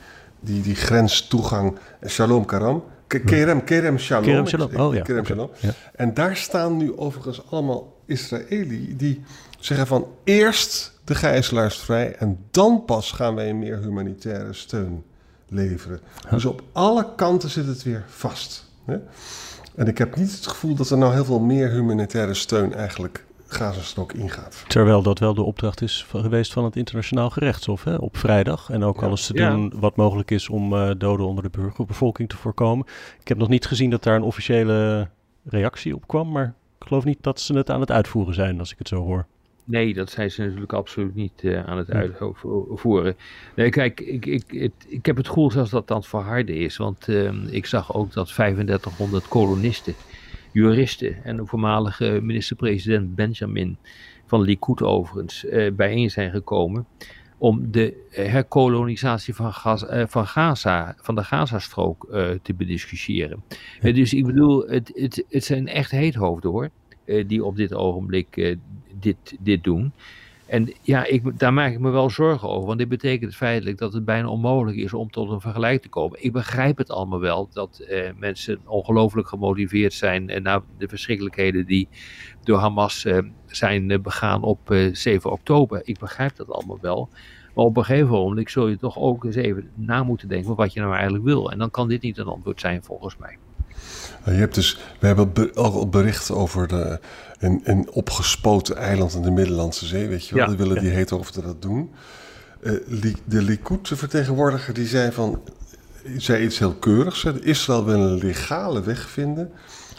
die, 0.40 0.62
die 0.62 0.74
grenstoegang 0.74 1.78
Shalom 2.06 2.44
Karam. 2.44 2.84
Kerem, 3.06 3.64
Kerem 3.64 3.98
Shalom. 3.98 4.24
Kerem 4.24 4.46
Shalom, 4.46 4.76
oh 4.76 4.94
ja. 4.94 5.02
Kerem 5.02 5.24
Shalom. 5.24 5.50
Ja. 5.60 5.74
En 5.94 6.14
daar 6.14 6.36
staan 6.36 6.76
nu 6.76 6.96
overigens 6.96 7.50
allemaal 7.50 8.00
Israëli 8.06 8.96
die 8.96 9.22
zeggen 9.64 9.86
van 9.86 10.06
eerst 10.24 10.92
de 11.04 11.14
gijzelaars 11.14 11.76
vrij 11.76 12.14
en 12.14 12.38
dan 12.50 12.84
pas 12.84 13.12
gaan 13.12 13.34
wij 13.34 13.54
meer 13.54 13.78
humanitaire 13.78 14.52
steun 14.52 15.04
leveren. 15.48 16.00
Dus 16.30 16.44
op 16.44 16.62
alle 16.72 17.14
kanten 17.16 17.50
zit 17.50 17.66
het 17.66 17.82
weer 17.82 18.04
vast. 18.08 18.70
Hè? 18.84 18.96
En 19.74 19.86
ik 19.86 19.98
heb 19.98 20.16
niet 20.16 20.32
het 20.32 20.46
gevoel 20.46 20.74
dat 20.74 20.90
er 20.90 20.98
nou 20.98 21.12
heel 21.12 21.24
veel 21.24 21.40
meer 21.40 21.70
humanitaire 21.70 22.34
steun 22.34 22.74
eigenlijk 22.74 23.24
Gazastrook 23.46 24.12
ingaat. 24.12 24.64
Terwijl 24.68 25.02
dat 25.02 25.18
wel 25.18 25.34
de 25.34 25.42
opdracht 25.42 25.82
is 25.82 26.06
geweest 26.10 26.52
van 26.52 26.64
het 26.64 26.76
internationaal 26.76 27.30
gerechtshof 27.30 27.84
hè, 27.84 27.94
op 27.94 28.16
vrijdag. 28.16 28.70
En 28.70 28.84
ook 28.84 29.02
alles 29.02 29.26
te 29.26 29.32
doen 29.32 29.72
wat 29.76 29.96
mogelijk 29.96 30.30
is 30.30 30.48
om 30.48 30.72
uh, 30.72 30.90
doden 30.98 31.26
onder 31.26 31.44
de 31.44 31.50
burgerbevolking 31.50 32.28
te 32.28 32.36
voorkomen. 32.36 32.86
Ik 33.20 33.28
heb 33.28 33.38
nog 33.38 33.48
niet 33.48 33.66
gezien 33.66 33.90
dat 33.90 34.02
daar 34.02 34.16
een 34.16 34.22
officiële 34.22 35.08
reactie 35.44 35.94
op 35.94 36.06
kwam, 36.06 36.30
maar 36.30 36.54
ik 36.78 36.86
geloof 36.86 37.04
niet 37.04 37.18
dat 37.20 37.40
ze 37.40 37.54
het 37.54 37.70
aan 37.70 37.80
het 37.80 37.90
uitvoeren 37.90 38.34
zijn, 38.34 38.58
als 38.58 38.72
ik 38.72 38.78
het 38.78 38.88
zo 38.88 39.04
hoor. 39.04 39.26
Nee, 39.64 39.94
dat 39.94 40.10
zijn 40.10 40.30
ze 40.30 40.42
natuurlijk 40.42 40.72
absoluut 40.72 41.14
niet 41.14 41.42
uh, 41.42 41.64
aan 41.64 41.78
het 41.78 41.90
uitvoeren. 41.90 43.16
Nee, 43.56 43.70
kijk, 43.70 44.00
ik, 44.00 44.26
ik, 44.26 44.44
het, 44.48 44.72
ik 44.88 45.06
heb 45.06 45.16
het 45.16 45.28
gevoel 45.28 45.50
zelfs 45.50 45.70
dat 45.70 45.88
dat 45.88 46.06
verharden 46.06 46.56
is. 46.56 46.76
Want 46.76 47.08
uh, 47.08 47.32
ik 47.50 47.66
zag 47.66 47.94
ook 47.94 48.12
dat 48.12 48.26
3500 48.26 49.28
kolonisten 49.28 49.94
juristen 50.52 51.24
en 51.24 51.36
de 51.36 51.46
voormalige 51.46 52.18
minister-president 52.22 53.14
Benjamin 53.14 53.76
van 54.26 54.40
Likud 54.40 54.82
overigens 54.82 55.44
uh, 55.44 55.72
bijeen 55.72 56.10
zijn 56.10 56.30
gekomen 56.30 56.86
om 57.38 57.70
de 57.70 58.06
herkolonisatie 58.10 59.34
van, 59.34 59.52
van 60.08 60.26
Gaza, 60.26 60.94
van 60.96 61.14
de 61.14 61.24
Gazastrook 61.24 62.06
te 62.42 62.54
bediscussiëren. 62.54 63.42
dus 63.80 64.14
ik 64.14 64.26
bedoel, 64.26 64.66
het, 64.66 64.90
het, 64.94 65.24
het 65.28 65.44
zijn 65.44 65.68
echt 65.68 65.90
heethoofden 65.90 66.50
hoor, 66.50 66.70
die 67.26 67.44
op 67.44 67.56
dit 67.56 67.74
ogenblik 67.74 68.56
dit, 69.00 69.36
dit 69.40 69.64
doen. 69.64 69.92
En 70.46 70.72
ja, 70.82 71.04
ik, 71.04 71.38
daar 71.38 71.52
maak 71.52 71.72
ik 71.72 71.78
me 71.78 71.90
wel 71.90 72.10
zorgen 72.10 72.48
over, 72.48 72.66
want 72.66 72.78
dit 72.78 72.88
betekent 72.88 73.36
feitelijk 73.36 73.78
dat 73.78 73.92
het 73.92 74.04
bijna 74.04 74.28
onmogelijk 74.28 74.76
is 74.76 74.92
om 74.92 75.10
tot 75.10 75.30
een 75.30 75.40
vergelijk 75.40 75.82
te 75.82 75.88
komen. 75.88 76.24
Ik 76.24 76.32
begrijp 76.32 76.78
het 76.78 76.90
allemaal 76.90 77.20
wel, 77.20 77.48
dat 77.52 77.78
eh, 77.78 78.10
mensen 78.16 78.60
ongelooflijk 78.66 79.28
gemotiveerd 79.28 79.92
zijn 79.92 80.28
en 80.28 80.42
na 80.42 80.62
de 80.78 80.88
verschrikkelijkheden 80.88 81.66
die 81.66 81.88
door 82.42 82.58
Hamas 82.58 83.04
eh, 83.04 83.18
zijn 83.46 83.90
eh, 83.90 84.00
begaan 84.00 84.42
op 84.42 84.58
7 84.92 85.30
eh, 85.30 85.36
oktober. 85.36 85.80
Ik 85.84 85.98
begrijp 85.98 86.36
dat 86.36 86.50
allemaal 86.50 86.78
wel. 86.80 87.08
Maar 87.54 87.64
op 87.64 87.76
een 87.76 87.84
gegeven 87.84 88.08
moment 88.08 88.50
zul 88.50 88.68
je 88.68 88.76
toch 88.76 88.98
ook 88.98 89.24
eens 89.24 89.36
even 89.36 89.70
na 89.74 90.02
moeten 90.02 90.28
denken 90.28 90.54
wat 90.54 90.72
je 90.72 90.80
nou 90.80 90.92
eigenlijk 90.92 91.24
wil. 91.24 91.50
En 91.50 91.58
dan 91.58 91.70
kan 91.70 91.88
dit 91.88 92.02
niet 92.02 92.18
een 92.18 92.26
antwoord 92.26 92.60
zijn 92.60 92.82
volgens 92.82 93.16
mij. 93.16 93.38
Je 94.24 94.30
hebt 94.30 94.54
dus, 94.54 94.80
we 95.00 95.06
hebben 95.06 95.54
al 95.54 95.88
bericht 95.88 96.30
over 96.30 96.68
de, 96.68 97.00
een, 97.38 97.60
een 97.64 97.90
opgespoten 97.90 98.76
eiland 98.76 99.14
in 99.14 99.22
de 99.22 99.30
Middellandse 99.30 99.86
Zee, 99.86 100.08
weet 100.08 100.26
je 100.26 100.34
wel. 100.34 100.44
Ja, 100.44 100.48
die 100.48 100.58
willen 100.66 100.82
die 100.82 100.90
heet 100.90 101.12
over 101.12 101.42
dat 101.42 101.62
doen. 101.62 101.90
Uh, 102.62 103.14
de 103.24 103.42
Likud-vertegenwoordiger 103.42 104.74
die 104.74 104.86
zei 104.86 105.12
van, 105.12 105.42
zei 106.16 106.44
iets 106.44 106.58
heel 106.58 106.74
keurigs. 106.74 107.24
Israël 107.24 107.84
wil 107.84 108.00
een 108.00 108.18
legale 108.18 108.82
weg 108.82 109.08
vinden 109.08 109.52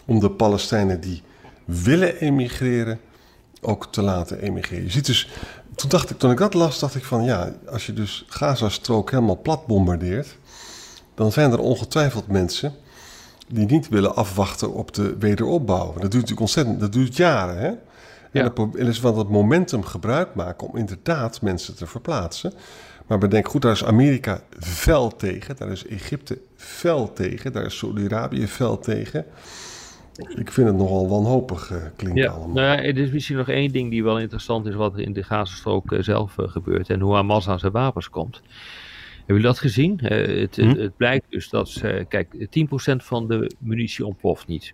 om 0.05 0.19
de 0.19 0.31
Palestijnen 0.31 1.01
die 1.01 1.21
willen 1.65 2.15
emigreren 2.15 2.99
ook 3.61 3.91
te 3.91 4.01
laten 4.01 4.41
emigreren. 4.41 4.83
Je 4.83 4.91
ziet 4.91 5.05
dus, 5.05 5.29
toen 5.75 5.89
dacht 5.89 6.09
ik, 6.09 6.17
toen 6.17 6.31
ik 6.31 6.37
dat 6.37 6.53
las, 6.53 6.79
dacht 6.79 6.95
ik 6.95 7.03
van 7.03 7.23
ja, 7.23 7.53
als 7.69 7.85
je 7.85 7.93
dus 7.93 8.25
Gaza-strook 8.27 9.11
helemaal 9.11 9.41
plat 9.41 9.65
bombardeert, 9.65 10.37
dan 11.15 11.31
zijn 11.31 11.51
er 11.51 11.59
ongetwijfeld 11.59 12.27
mensen 12.27 12.73
die 13.47 13.65
niet 13.65 13.89
willen 13.89 14.15
afwachten 14.15 14.73
op 14.73 14.93
de 14.93 15.17
wederopbouw. 15.17 15.85
Dat 15.85 15.95
duurt 15.95 16.13
natuurlijk 16.13 16.39
ontzettend, 16.39 16.79
dat 16.79 16.93
duurt 16.93 17.15
jaren. 17.15 17.57
Hè? 17.57 17.71
En 18.31 18.53
het 18.71 18.87
is 18.87 18.99
van 18.99 19.15
dat 19.15 19.29
momentum 19.29 19.83
gebruik 19.83 20.35
maken 20.35 20.67
om 20.67 20.77
inderdaad 20.77 21.41
mensen 21.41 21.75
te 21.75 21.87
verplaatsen. 21.87 22.53
Maar 23.07 23.17
bedenk 23.17 23.47
goed, 23.47 23.61
daar 23.61 23.71
is 23.71 23.85
Amerika 23.85 24.41
fel 24.59 25.15
tegen, 25.15 25.55
daar 25.55 25.71
is 25.71 25.87
Egypte 25.87 26.37
fel 26.55 27.13
tegen, 27.13 27.53
daar 27.53 27.65
is 27.65 27.77
Saudi-Arabië 27.77 28.47
fel 28.47 28.79
tegen. 28.79 29.25
Ik 30.35 30.51
vind 30.51 30.67
het 30.67 30.77
nogal 30.77 31.09
wanhopig 31.09 31.71
uh, 31.71 31.77
klinken 31.95 32.23
ja, 32.23 32.29
allemaal. 32.29 32.55
Nou 32.55 32.67
ja, 32.67 32.83
er 32.83 32.97
is 32.97 33.11
misschien 33.11 33.37
nog 33.37 33.49
één 33.49 33.71
ding 33.71 33.89
die 33.89 34.03
wel 34.03 34.19
interessant 34.19 34.65
is 34.65 34.75
wat 34.75 34.93
er 34.93 34.99
in 34.99 35.13
de 35.13 35.23
Gazastrook 35.23 35.91
uh, 35.91 36.01
zelf 36.01 36.37
uh, 36.37 36.47
gebeurt 36.47 36.89
en 36.89 36.99
hoe 36.99 37.13
Hamas 37.13 37.47
aan 37.47 37.59
zijn 37.59 37.71
wapens 37.71 38.09
komt. 38.09 38.41
Hebben 39.25 39.43
jullie 39.43 39.59
dat 39.59 39.59
gezien? 39.59 39.99
Uh, 40.03 40.41
het, 40.41 40.55
hm? 40.55 40.67
het, 40.67 40.97
blijkt 40.97 41.25
dus 41.29 41.49
dat, 41.49 41.81
uh, 41.85 42.03
kijk, 42.07 42.27
10% 42.33 42.95
van 42.95 43.27
de 43.27 43.51
munitie 43.57 44.05
ontploft 44.05 44.47
niet. 44.47 44.73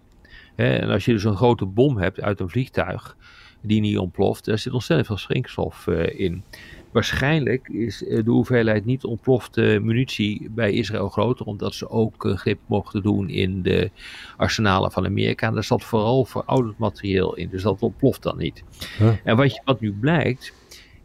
en 0.55 0.89
als 0.89 1.05
je 1.05 1.11
dus 1.11 1.23
een 1.23 1.35
grote 1.35 1.65
bom 1.65 1.97
hebt 1.97 2.21
uit 2.21 2.39
een 2.39 2.49
vliegtuig 2.49 3.17
die 3.61 3.81
niet 3.81 3.97
ontploft, 3.97 4.45
daar 4.45 4.57
zit 4.57 4.73
ontzettend 4.73 5.07
veel 5.07 5.17
springstof 5.17 5.87
uh, 5.87 6.19
in. 6.19 6.43
Waarschijnlijk 6.91 7.67
is 7.67 7.97
de 7.97 8.23
hoeveelheid 8.25 8.85
niet 8.85 9.03
ontplofte 9.03 9.79
munitie 9.81 10.49
bij 10.51 10.71
Israël 10.71 11.09
groter, 11.09 11.45
omdat 11.45 11.73
ze 11.73 11.89
ook 11.89 12.33
grip 12.35 12.59
mochten 12.65 13.01
doen 13.01 13.29
in 13.29 13.61
de 13.61 13.91
arsenalen 14.37 14.91
van 14.91 15.05
Amerika. 15.05 15.47
En 15.47 15.53
daar 15.53 15.63
zat 15.63 15.83
vooral 15.83 16.25
verouderd 16.25 16.77
materieel 16.77 17.35
in, 17.35 17.49
dus 17.49 17.61
dat 17.61 17.81
ontploft 17.81 18.23
dan 18.23 18.37
niet. 18.37 18.63
Huh? 18.97 19.13
En 19.23 19.37
wat, 19.37 19.61
wat 19.65 19.79
nu 19.79 19.91
blijkt, 19.91 20.53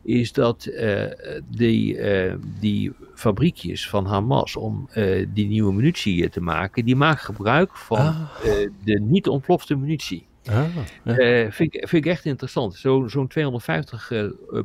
is 0.04 0.32
dat 0.32 0.66
uh, 0.66 1.04
die, 1.50 1.96
uh, 1.96 2.34
die 2.60 2.92
fabriekjes 3.14 3.88
van 3.88 4.06
Hamas 4.06 4.56
om 4.56 4.88
uh, 4.94 5.26
die 5.28 5.46
nieuwe 5.46 5.72
munitie 5.72 6.28
te 6.28 6.40
maken, 6.40 6.84
die 6.84 6.96
maken 6.96 7.24
gebruik 7.24 7.76
van 7.76 7.98
ah. 7.98 8.38
de 8.84 9.00
niet 9.00 9.28
ontplofte 9.28 9.76
munitie. 9.76 10.26
Ah, 10.44 10.64
ja. 11.04 11.50
vind, 11.50 11.74
ik, 11.74 11.88
vind 11.88 12.04
ik 12.04 12.10
echt 12.10 12.24
interessant. 12.24 12.74
Zo'n 12.74 13.10
zo 13.10 13.26
250 13.26 14.12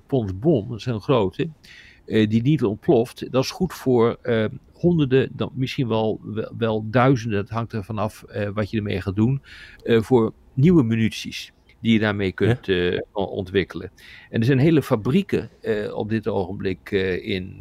pond 0.07 0.39
bom, 0.39 0.69
dat 0.69 0.85
een 0.85 1.01
grote, 1.01 1.49
die 2.05 2.41
niet 2.41 2.63
ontploft, 2.63 3.31
dat 3.31 3.43
is 3.43 3.51
goed 3.51 3.73
voor 3.73 4.17
honderden, 4.73 5.29
dan 5.31 5.51
misschien 5.53 5.87
wel, 5.87 6.19
wel, 6.23 6.53
wel, 6.57 6.85
duizenden, 6.89 7.39
het 7.39 7.49
hangt 7.49 7.73
er 7.73 7.83
vanaf 7.83 8.25
wat 8.53 8.69
je 8.69 8.77
ermee 8.77 9.01
gaat 9.01 9.15
doen, 9.15 9.41
voor 9.83 10.33
nieuwe 10.53 10.83
munities 10.83 11.51
die 11.79 11.93
je 11.93 11.99
daarmee 11.99 12.31
kunt 12.31 12.67
uh, 12.67 12.99
ontwikkelen. 13.13 13.91
En 14.29 14.39
er 14.39 14.45
zijn 14.45 14.59
hele 14.59 14.83
fabrieken 14.83 15.49
uh, 15.61 15.95
op 15.95 16.09
dit 16.09 16.27
ogenblik 16.27 16.91
uh, 16.91 17.27
in 17.27 17.55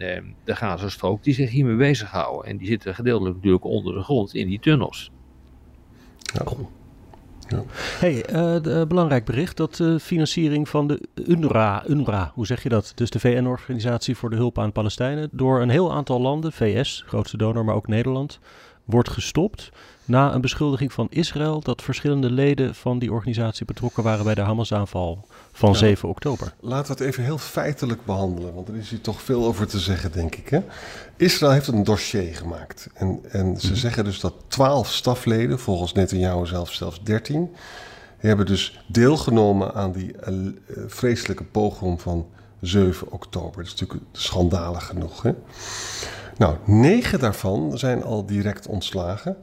de 0.45 0.57
Gazastrook 0.57 1.25
die 1.25 1.35
zich 1.35 1.51
hiermee 1.51 1.77
bezighouden. 1.77 2.51
En 2.51 2.57
die 2.57 2.67
zitten 2.67 2.95
gedeeltelijk 2.95 3.37
natuurlijk 3.37 3.65
onder 3.65 3.95
de 3.95 4.03
grond 4.03 4.35
in 4.35 4.49
die 4.49 4.61
tunnels. 4.61 5.11
Ja. 6.23 6.45
Ja. 7.49 7.63
Hey, 7.99 8.23
de, 8.61 8.85
belangrijk 8.89 9.25
bericht 9.25 9.57
dat 9.57 9.75
de 9.75 10.01
financiering 10.01 10.69
van 10.69 10.87
de 10.87 11.01
UNRWA, 11.15 11.85
UNRWA, 11.87 12.31
hoe 12.35 12.47
zeg 12.47 12.63
je 12.63 12.69
dat? 12.69 12.93
Dus 12.95 13.11
de 13.11 13.21
VN-organisatie 13.21 14.17
voor 14.17 14.31
de 14.31 14.37
hulp 14.37 14.59
aan 14.59 14.73
Palestijnen, 14.73 15.29
door 15.33 15.61
een 15.61 15.69
heel 15.69 15.93
aantal 15.93 16.21
landen, 16.21 16.53
VS, 16.53 17.05
grootste 17.07 17.37
donor, 17.37 17.65
maar 17.65 17.75
ook 17.75 17.87
Nederland, 17.87 18.39
wordt 18.89 19.11
gestopt 19.11 19.71
na 20.05 20.35
een 20.35 20.41
beschuldiging 20.41 20.93
van 20.93 21.07
Israël 21.11 21.61
dat 21.61 21.83
verschillende 21.83 22.31
leden 22.31 22.75
van 22.75 22.99
die 22.99 23.13
organisatie 23.13 23.67
betrokken 23.67 24.03
waren 24.03 24.25
bij 24.25 24.35
de 24.35 24.41
Hamas-aanval 24.41 25.27
van 25.53 25.77
7 25.77 26.09
oktober. 26.09 26.53
Laten 26.61 26.87
we 26.87 26.99
het 26.99 27.13
even 27.13 27.25
heel 27.25 27.39
feitelijk 27.39 28.05
behandelen, 28.05 28.55
want 28.55 28.69
er 28.69 28.77
is 28.77 28.91
hier 28.91 29.01
toch 29.01 29.23
veel 29.23 29.45
over 29.45 29.67
te 29.67 29.79
zeggen, 29.79 30.13
denk 30.13 30.35
ik. 30.35 30.49
Hè? 30.49 30.61
Israël 31.17 31.53
heeft 31.53 31.67
een 31.67 31.85
dossier 31.85 32.35
gemaakt 32.35 32.89
en, 32.95 33.21
en 33.31 33.61
ze 33.61 33.67
mhm. 33.67 33.77
zeggen 33.77 34.05
dus 34.05 34.21
dat 34.21 34.35
12 34.47 34.91
stafleden, 34.91 35.59
volgens 35.59 35.93
Netanyahu 35.93 36.47
zelfs 36.47 36.77
zelfs 36.77 37.03
13, 37.03 37.55
hebben 38.19 38.47
dus 38.47 38.85
deelgenomen 38.87 39.75
aan 39.75 39.93
die 39.93 40.13
uh, 40.29 40.49
vreselijke 40.87 41.45
pogrom 41.45 41.99
van 41.99 42.27
7 42.61 43.13
oktober. 43.13 43.57
Dat 43.57 43.75
is 43.75 43.81
natuurlijk 43.81 44.11
schandalig 44.13 44.87
genoeg. 44.87 45.23
Hè? 45.23 45.33
Nou, 46.39 46.57
negen 46.65 47.19
daarvan 47.19 47.79
zijn 47.79 48.03
al 48.03 48.27
direct 48.27 48.67
ontslagen. 48.67 49.37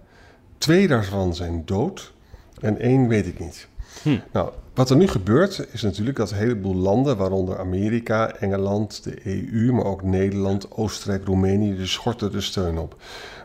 Twee 0.58 0.88
daarvan 0.88 1.36
zijn 1.36 1.62
dood 1.66 2.14
en 2.62 2.80
één 2.80 3.08
weet 3.08 3.28
ik 3.28 3.40
niet. 3.40 3.68
Hm. 4.02 4.18
Nou, 4.32 4.50
wat 4.74 4.90
er 4.90 4.96
nu 4.96 5.08
gebeurt 5.08 5.68
is 5.72 5.82
natuurlijk 5.82 6.18
dat 6.18 6.32
een 6.32 6.38
heleboel 6.38 6.76
landen, 6.76 7.18
waaronder 7.18 7.60
Amerika, 7.60 8.36
Engeland, 8.36 9.04
de 9.04 9.20
EU, 9.24 9.72
maar 9.72 9.86
ook 9.86 10.04
Nederland, 10.04 10.72
Oostenrijk, 10.72 11.26
Roemenië, 11.26 11.76
de 11.76 11.86
schorten 11.86 12.32
de 12.32 12.42
steun 12.42 12.78
op. 12.78 12.96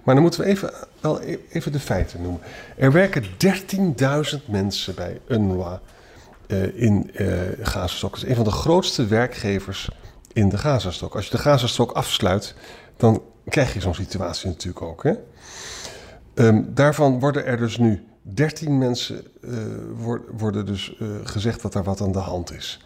Maar 0.04 0.14
dan 0.14 0.22
moeten 0.22 0.40
we 0.40 0.46
even, 0.46 0.72
wel 1.00 1.22
e-, 1.22 1.38
even 1.50 1.72
de 1.72 1.80
feiten 1.80 2.22
noemen. 2.22 2.40
Er 2.76 2.92
werken 2.92 3.24
13.000 4.38 4.44
mensen 4.44 4.94
bij 4.94 5.20
UNRWA 5.28 5.80
uh, 6.46 6.82
in 6.82 7.10
uh, 7.14 7.32
Gazastok. 7.62 8.10
Dat 8.10 8.22
is 8.22 8.28
een 8.28 8.34
van 8.34 8.44
de 8.44 8.50
grootste 8.50 9.06
werkgevers 9.06 9.90
in 10.32 10.48
de 10.48 10.58
Gazastok. 10.58 11.14
Als 11.14 11.24
je 11.24 11.30
de 11.30 11.42
Gazastok 11.42 11.92
afsluit, 11.92 12.54
dan 13.00 13.22
krijg 13.48 13.74
je 13.74 13.80
zo'n 13.80 13.94
situatie 13.94 14.48
natuurlijk 14.48 14.84
ook. 14.84 15.02
Hè? 15.02 15.12
Um, 16.34 16.74
daarvan 16.74 17.20
worden 17.20 17.46
er 17.46 17.56
dus 17.56 17.78
nu 17.78 18.04
13 18.22 18.78
mensen 18.78 19.24
uh, 19.40 19.52
worden 20.36 20.66
dus 20.66 20.94
uh, 20.98 21.08
gezegd 21.24 21.62
dat 21.62 21.74
er 21.74 21.82
wat 21.82 22.00
aan 22.00 22.12
de 22.12 22.18
hand 22.18 22.52
is. 22.52 22.84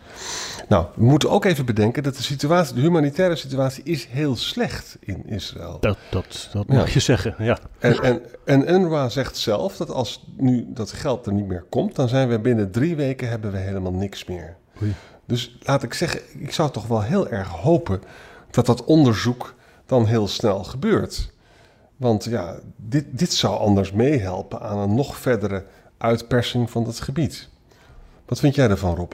Nou, 0.68 0.86
we 0.94 1.04
moeten 1.04 1.30
ook 1.30 1.44
even 1.44 1.64
bedenken 1.64 2.02
dat 2.02 2.16
de 2.16 2.22
situatie, 2.22 2.74
de 2.74 2.80
humanitaire 2.80 3.36
situatie 3.36 3.84
is 3.84 4.04
heel 4.04 4.36
slecht 4.36 4.96
in 5.00 5.26
Israël. 5.26 5.76
Dat, 5.80 5.98
dat, 6.10 6.48
dat 6.52 6.66
mag 6.66 6.90
je 6.90 7.00
zeggen, 7.00 7.34
ja. 7.38 7.58
En, 7.78 8.02
en, 8.02 8.22
en 8.44 8.74
UNRWA 8.74 9.08
zegt 9.08 9.36
zelf 9.36 9.76
dat 9.76 9.90
als 9.90 10.26
nu 10.36 10.66
dat 10.68 10.92
geld 10.92 11.26
er 11.26 11.32
niet 11.32 11.46
meer 11.46 11.64
komt, 11.68 11.94
dan 11.94 12.08
zijn 12.08 12.28
we 12.28 12.38
binnen 12.38 12.70
drie 12.70 12.96
weken 12.96 13.28
hebben 13.28 13.52
we 13.52 13.58
helemaal 13.58 13.92
niks 13.92 14.24
meer. 14.24 14.56
Oei. 14.82 14.94
Dus 15.26 15.58
laat 15.62 15.82
ik 15.82 15.94
zeggen, 15.94 16.20
ik 16.38 16.52
zou 16.52 16.70
toch 16.70 16.86
wel 16.86 17.02
heel 17.02 17.28
erg 17.28 17.48
hopen 17.48 18.02
dat 18.50 18.66
dat 18.66 18.84
onderzoek 18.84 19.54
dan 19.86 20.06
heel 20.06 20.28
snel 20.28 20.64
gebeurt. 20.64 21.32
Want 21.96 22.24
ja, 22.24 22.60
dit, 22.76 23.18
dit 23.18 23.32
zou 23.32 23.58
anders 23.58 23.92
meehelpen 23.92 24.60
aan 24.60 24.78
een 24.78 24.94
nog 24.94 25.16
verdere 25.16 25.64
uitpersing 25.98 26.70
van 26.70 26.84
het 26.84 27.00
gebied. 27.00 27.48
Wat 28.24 28.40
vind 28.40 28.54
jij 28.54 28.68
ervan, 28.68 28.94
Rob? 28.96 29.12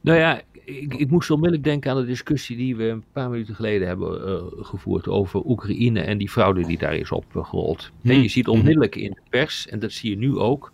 Nou 0.00 0.18
ja, 0.18 0.40
ik, 0.64 0.94
ik 0.94 1.10
moest 1.10 1.30
onmiddellijk 1.30 1.64
denken 1.64 1.90
aan 1.90 1.96
de 1.96 2.06
discussie 2.06 2.56
die 2.56 2.76
we 2.76 2.84
een 2.84 3.04
paar 3.12 3.30
minuten 3.30 3.54
geleden 3.54 3.88
hebben 3.88 4.28
uh, 4.28 4.64
gevoerd 4.64 5.08
over 5.08 5.44
Oekraïne 5.44 6.00
en 6.00 6.18
die 6.18 6.30
fraude 6.30 6.66
die 6.66 6.78
daar 6.78 6.96
is 6.96 7.10
opgerold. 7.10 7.90
Hmm. 8.00 8.10
En 8.10 8.22
je 8.22 8.28
ziet 8.28 8.48
onmiddellijk 8.48 8.96
in 8.96 9.10
de 9.10 9.20
pers, 9.30 9.66
en 9.68 9.78
dat 9.78 9.92
zie 9.92 10.10
je 10.10 10.16
nu 10.16 10.38
ook, 10.38 10.72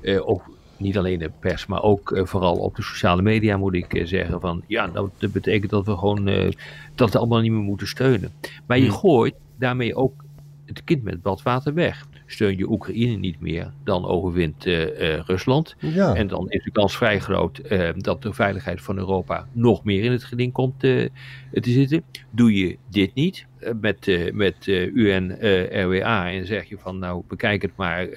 uh, 0.00 0.28
ook 0.28 0.56
niet 0.82 0.98
alleen 0.98 1.18
de 1.18 1.30
pers, 1.40 1.66
maar 1.66 1.82
ook 1.82 2.10
uh, 2.10 2.24
vooral 2.24 2.56
op 2.56 2.76
de 2.76 2.82
sociale 2.82 3.22
media 3.22 3.56
moet 3.56 3.74
ik 3.74 4.00
zeggen 4.04 4.40
van 4.40 4.62
ja, 4.66 4.86
dat, 4.86 5.10
dat 5.18 5.32
betekent 5.32 5.70
dat 5.70 5.86
we 5.86 5.96
gewoon 5.96 6.54
dat 6.94 7.12
we 7.12 7.18
allemaal 7.18 7.40
niet 7.40 7.52
meer 7.52 7.60
moeten 7.60 7.86
steunen. 7.86 8.32
Maar 8.66 8.78
je 8.78 8.90
gooit 8.90 9.34
daarmee 9.58 9.94
ook 9.94 10.24
het 10.64 10.84
kind 10.84 11.02
met 11.02 11.22
badwater 11.22 11.74
weg. 11.74 12.06
Steun 12.26 12.56
je 12.56 12.70
Oekraïne 12.70 13.16
niet 13.16 13.40
meer, 13.40 13.72
dan 13.84 14.06
overwint 14.06 14.66
uh, 14.66 14.80
uh, 14.80 15.20
Rusland. 15.20 15.74
Ja. 15.78 16.14
En 16.14 16.26
dan 16.26 16.50
is 16.50 16.64
de 16.64 16.70
kans 16.70 16.96
vrij 16.96 17.20
groot 17.20 17.60
uh, 17.70 17.88
dat 17.96 18.22
de 18.22 18.32
veiligheid 18.32 18.82
van 18.82 18.98
Europa 18.98 19.46
nog 19.52 19.84
meer 19.84 20.04
in 20.04 20.12
het 20.12 20.24
geding 20.24 20.52
komt 20.52 20.80
te 20.80 21.10
zitten. 21.52 22.02
Doe 22.30 22.54
je 22.54 22.76
dit 22.88 23.14
niet 23.14 23.46
met, 23.80 24.32
met 24.32 24.66
UN-RWA 24.66 26.30
en 26.30 26.46
zeg 26.46 26.64
je 26.64 26.78
van 26.78 26.98
nou 26.98 27.22
bekijk 27.28 27.62
het 27.62 27.76
maar 27.76 28.08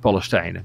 Palestijnen. 0.00 0.64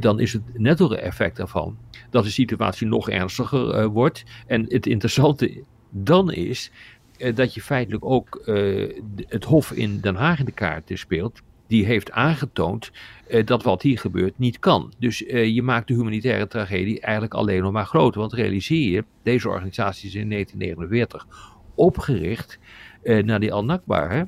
Dan 0.00 0.20
is 0.20 0.32
het 0.32 0.42
netto 0.58 0.92
effect 0.92 1.36
daarvan 1.36 1.76
dat 2.10 2.24
de 2.24 2.30
situatie 2.30 2.86
nog 2.86 3.10
ernstiger 3.10 3.88
wordt. 3.88 4.24
En 4.46 4.66
het 4.68 4.86
interessante 4.86 5.62
dan 5.90 6.32
is 6.32 6.70
eh, 7.18 7.34
dat 7.34 7.54
je 7.54 7.62
feitelijk 7.62 8.04
ook 8.04 8.36
eh, 8.36 8.88
het 9.26 9.44
Hof 9.44 9.72
in 9.72 10.00
Den 10.00 10.14
Haag 10.14 10.38
in 10.38 10.44
de 10.44 10.52
kaart 10.52 10.90
speelt. 10.94 11.42
Die 11.66 11.84
heeft 11.84 12.10
aangetoond 12.10 12.90
dat 13.44 13.62
wat 13.62 13.82
hier 13.82 13.98
gebeurt 13.98 14.38
niet 14.38 14.58
kan. 14.58 14.92
Dus 14.98 15.18
je 15.28 15.62
maakt 15.62 15.88
de 15.88 15.94
humanitaire 15.94 16.46
tragedie 16.46 17.00
eigenlijk 17.00 17.34
alleen 17.34 17.62
nog 17.62 17.72
maar 17.72 17.86
groter. 17.86 18.20
Want 18.20 18.32
realiseer 18.32 18.90
je, 18.90 19.04
deze 19.22 19.48
organisatie 19.48 20.08
is 20.08 20.14
in 20.14 20.30
1949 20.30 21.26
opgericht 21.74 22.58
naar 23.02 23.40
die 23.40 23.52
Al-Nakba 23.52 24.26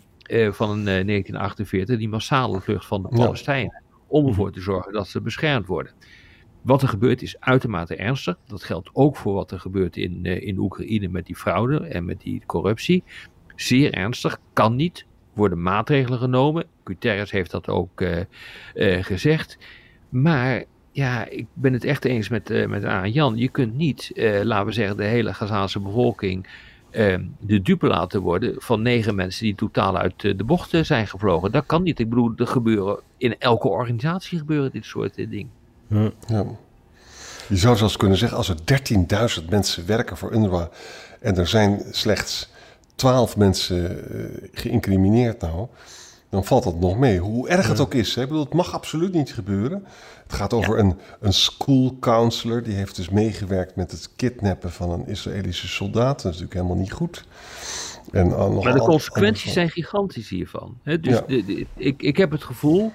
van 0.51 0.85
1948, 0.85 1.99
die 1.99 2.09
massale 2.09 2.61
vlucht 2.61 2.87
van 2.87 3.03
de 3.03 3.09
Palestijnen. 3.09 3.84
Om 4.07 4.27
ervoor 4.27 4.53
te 4.53 4.61
zorgen 4.61 4.93
dat 4.93 5.09
ze 5.09 5.21
beschermd 5.21 5.67
worden. 5.67 5.93
Wat 6.63 6.83
er 6.83 6.89
gebeurt 6.89 7.23
is 7.23 7.41
uitermate 7.41 7.97
ernstig. 7.97 8.39
Dat 8.47 8.63
geldt 8.63 8.91
ook 8.93 9.17
voor 9.17 9.35
wat 9.35 9.51
er 9.51 9.61
gebeurt 9.61 9.97
in, 9.97 10.21
uh, 10.23 10.41
in 10.41 10.59
Oekraïne 10.59 11.09
met 11.09 11.27
die 11.27 11.37
fraude 11.37 11.79
en 11.79 12.05
met 12.05 12.21
die 12.21 12.43
corruptie. 12.47 13.03
Zeer 13.57 13.93
ernstig, 13.93 14.39
kan 14.53 14.77
niet. 14.77 15.07
Worden 15.33 15.63
maatregelen 15.63 16.19
genomen. 16.19 16.67
Guterres 16.85 17.31
heeft 17.31 17.51
dat 17.51 17.69
ook 17.69 18.01
uh, 18.01 18.19
uh, 18.75 19.03
gezegd. 19.03 19.59
Maar 20.09 20.65
ja, 20.93 21.29
ik 21.29 21.47
ben 21.55 21.73
het 21.73 21.85
echt 21.85 22.05
eens 22.05 22.29
met, 22.29 22.51
uh, 22.51 22.67
met 22.67 22.85
Aan 22.85 23.13
Jan. 23.13 23.37
Je 23.37 23.49
kunt 23.49 23.75
niet, 23.75 24.11
laten 24.43 24.67
we 24.67 24.73
zeggen, 24.73 24.97
de 24.97 25.05
hele 25.05 25.35
Gazaanse 25.35 25.81
bevolking 25.81 26.47
de 27.41 27.63
dupe 27.63 27.87
laten 27.87 28.21
worden 28.21 28.55
van 28.59 28.83
negen 28.83 29.15
mensen 29.15 29.45
die 29.45 29.55
totaal 29.55 29.99
uit 29.99 30.21
de 30.21 30.45
bocht 30.45 30.71
zijn 30.83 31.07
gevlogen. 31.07 31.53
Dat 31.53 31.67
kan 31.67 31.83
niet. 31.83 31.99
Ik 31.99 32.09
bedoel, 32.09 32.33
er 32.37 32.47
gebeuren 32.47 33.01
in 33.17 33.39
elke 33.39 33.69
organisatie 33.69 34.39
gebeuren 34.39 34.71
dit 34.71 34.85
soort 34.85 35.15
dingen. 35.15 35.51
Ja. 35.87 36.11
ja. 36.27 36.45
Je 37.49 37.57
zou 37.57 37.77
zelfs 37.77 37.97
kunnen 37.97 38.19
zeggen, 38.19 38.39
als 38.39 38.49
er 38.49 38.57
13.000 39.41 39.49
mensen 39.49 39.87
werken 39.87 40.17
voor 40.17 40.33
UNRWA 40.33 40.69
en 41.21 41.37
er 41.37 41.47
zijn 41.47 41.83
slechts 41.91 42.53
12 42.95 43.37
mensen 43.37 44.05
uh, 44.17 44.49
geïncrimineerd 44.53 45.41
nou, 45.41 45.67
dan 46.35 46.45
valt 46.45 46.65
dat 46.65 46.81
nog 46.81 46.99
mee. 46.99 47.19
Hoe 47.19 47.49
erg 47.49 47.69
het 47.69 47.81
ook 47.81 47.95
is. 47.95 48.15
Hè? 48.15 48.23
Ik 48.23 48.29
bedoel, 48.29 48.45
het 48.45 48.55
mag 48.55 48.73
absoluut 48.73 49.13
niet 49.13 49.35
gebeuren. 49.35 49.85
Het 50.23 50.33
gaat 50.33 50.53
over 50.53 50.79
een, 50.79 50.99
een 51.21 51.33
school 51.33 51.97
counselor, 52.01 52.63
die 52.63 52.75
heeft 52.75 52.97
dus 52.97 53.09
meegewerkt 53.09 53.77
met 53.77 53.91
het 53.91 54.11
kidnappen 54.17 54.73
van 54.73 54.91
een 54.91 55.07
Israëlische 55.07 55.69
soldaat. 55.69 56.23
Dat 56.23 56.33
is 56.33 56.41
natuurlijk 56.41 56.55
helemaal 56.55 56.77
niet 56.77 56.93
goed. 56.93 57.25
En, 58.13 58.29
maar 58.63 58.73
de 58.73 58.79
consequenties 58.79 59.53
zijn 59.53 59.71
gigantisch 59.71 60.29
hiervan. 60.29 60.79
Hè? 60.83 61.01
Dus 61.01 61.15
ja. 61.15 61.25
de, 61.27 61.45
de, 61.45 61.67
ik, 61.77 62.03
ik 62.03 62.17
heb 62.17 62.31
het 62.31 62.45
gevoel 62.45 62.93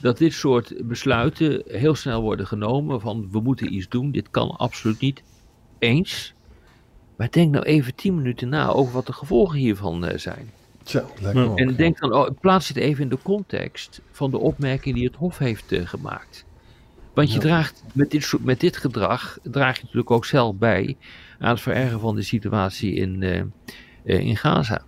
dat 0.00 0.18
dit 0.18 0.32
soort 0.32 0.74
besluiten 0.88 1.62
heel 1.66 1.94
snel 1.94 2.22
worden 2.22 2.46
genomen 2.46 3.00
van 3.00 3.28
we 3.30 3.40
moeten 3.40 3.74
iets 3.74 3.88
doen, 3.88 4.10
dit 4.10 4.30
kan 4.30 4.50
absoluut 4.50 5.00
niet. 5.00 5.22
Eens. 5.78 6.34
Maar 7.16 7.30
denk 7.30 7.52
nou 7.52 7.64
even 7.64 7.94
tien 7.94 8.16
minuten 8.16 8.48
na 8.48 8.68
over 8.68 8.92
wat 8.92 9.06
de 9.06 9.12
gevolgen 9.12 9.58
hiervan 9.58 10.04
uh, 10.04 10.16
zijn. 10.16 10.50
Tja, 10.82 11.04
ook, 11.34 11.58
en 11.58 11.76
denk 11.76 11.98
dan, 11.98 12.12
oh, 12.12 12.28
plaats 12.40 12.68
het 12.68 12.76
even 12.76 13.02
in 13.02 13.08
de 13.08 13.18
context 13.22 14.00
van 14.10 14.30
de 14.30 14.38
opmerking 14.38 14.94
die 14.94 15.04
het 15.04 15.16
Hof 15.16 15.38
heeft 15.38 15.72
uh, 15.72 15.86
gemaakt. 15.86 16.44
Want 17.14 17.28
je 17.28 17.34
ja. 17.34 17.40
draagt 17.40 17.82
met 17.92 18.10
dit, 18.10 18.32
met 18.40 18.60
dit 18.60 18.76
gedrag, 18.76 19.38
draag 19.42 19.76
je 19.76 19.82
natuurlijk 19.82 20.10
ook 20.10 20.24
zelf 20.24 20.56
bij 20.56 20.96
aan 21.38 21.50
het 21.50 21.60
verergeren 21.60 22.00
van 22.00 22.14
de 22.14 22.22
situatie 22.22 22.94
in, 22.94 23.22
uh, 23.22 24.20
in 24.20 24.36
Gaza. 24.36 24.82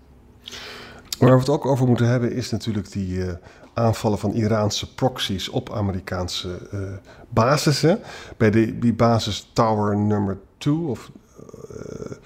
Waar 1.19 1.33
we 1.33 1.39
het 1.39 1.49
ook 1.49 1.67
over 1.67 1.87
moeten 1.87 2.09
hebben 2.09 2.33
is 2.33 2.51
natuurlijk 2.51 2.93
die 2.93 3.25
aanvallen 3.75 4.19
van 4.19 4.33
Iraanse 4.33 4.95
proxies 4.95 5.49
op 5.49 5.73
Amerikaanse 5.73 6.69
uh, 6.73 6.81
basissen. 7.29 8.01
Bij 8.37 8.51
de, 8.51 8.79
die 8.79 8.95
basis 8.95 9.51
Tower 9.53 9.97
nummer 9.97 10.39
2 10.59 10.75
of 10.75 11.11
uh, 11.71 12.17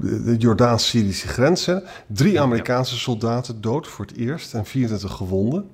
de 0.00 0.36
Jordaans-Syrische 0.38 1.28
grenzen. 1.28 1.82
Drie 2.06 2.40
Amerikaanse 2.40 2.98
soldaten 2.98 3.60
dood 3.60 3.86
voor 3.86 4.04
het 4.04 4.16
eerst 4.16 4.54
en 4.54 4.64
24 4.64 5.12
gewonden. 5.12 5.70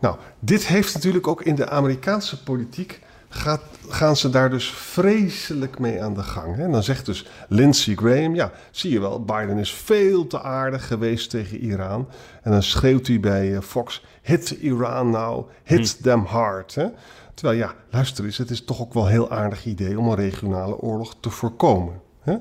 Nou, 0.00 0.16
dit 0.38 0.66
heeft 0.66 0.94
natuurlijk 0.94 1.26
ook 1.26 1.42
in 1.42 1.54
de 1.54 1.68
Amerikaanse 1.68 2.42
politiek 2.42 3.00
gaat, 3.28 3.62
gaan 3.88 4.16
ze 4.16 4.30
daar 4.30 4.50
dus 4.50 4.70
vreselijk 4.70 5.78
mee 5.78 6.02
aan 6.02 6.14
de 6.14 6.22
gang. 6.22 6.56
Hè? 6.56 6.62
En 6.62 6.72
dan 6.72 6.82
zegt 6.82 7.06
dus 7.06 7.26
Lindsey 7.48 7.94
Graham, 7.94 8.34
ja, 8.34 8.52
zie 8.70 8.90
je 8.90 9.00
wel, 9.00 9.24
Biden 9.24 9.58
is 9.58 9.72
veel 9.72 10.26
te 10.26 10.42
aardig 10.42 10.86
geweest 10.86 11.30
tegen 11.30 11.58
Iran. 11.58 12.08
En 12.42 12.50
dan 12.50 12.62
schreeuwt 12.62 13.06
hij 13.06 13.20
bij 13.20 13.48
uh, 13.48 13.60
Fox, 13.60 14.04
hit 14.22 14.50
Iran 14.50 15.10
now, 15.10 15.48
hit 15.62 15.96
hm. 15.96 16.02
them 16.02 16.24
hard. 16.24 16.74
Hè? 16.74 16.86
Terwijl 17.34 17.58
ja, 17.58 17.74
luister 17.90 18.24
eens, 18.24 18.36
het 18.38 18.50
is 18.50 18.64
toch 18.64 18.80
ook 18.80 18.94
wel 18.94 19.04
een 19.04 19.10
heel 19.10 19.30
aardig 19.30 19.64
idee 19.64 19.98
om 19.98 20.08
een 20.08 20.16
regionale 20.16 20.76
oorlog 20.76 21.14
te 21.20 21.30
voorkomen. 21.30 22.00
Hè? 22.26 22.36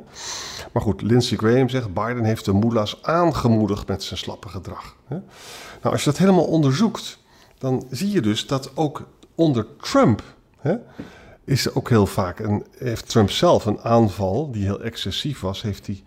Maar 0.71 0.82
goed, 0.82 1.02
Lindsey 1.02 1.38
Graham 1.38 1.69
zegt, 1.69 1.93
Biden 1.93 2.24
heeft 2.24 2.45
de 2.45 2.52
moela's 2.52 3.00
aangemoedigd 3.02 3.88
met 3.88 4.04
zijn 4.04 4.19
slappe 4.19 4.50
gedrag. 4.50 4.95
Hè? 5.08 5.15
Nou, 5.82 5.93
als 5.93 6.04
je 6.04 6.10
dat 6.10 6.19
helemaal 6.19 6.45
onderzoekt, 6.45 7.19
dan 7.58 7.86
zie 7.89 8.12
je 8.12 8.21
dus 8.21 8.48
dat 8.48 8.71
ook 8.76 9.08
onder 9.36 9.65
Trump 9.82 10.24
hè, 10.60 10.76
is 11.43 11.74
ook 11.74 11.89
heel 11.89 12.08
vaak, 12.08 12.39
een, 12.39 12.65
heeft 12.78 13.10
Trump 13.10 13.30
zelf 13.30 13.65
een 13.65 13.80
aanval 13.82 14.52
die 14.52 14.63
heel 14.63 14.82
excessief 14.82 15.39
was, 15.39 15.62
heeft 15.62 15.88
hij 15.88 16.04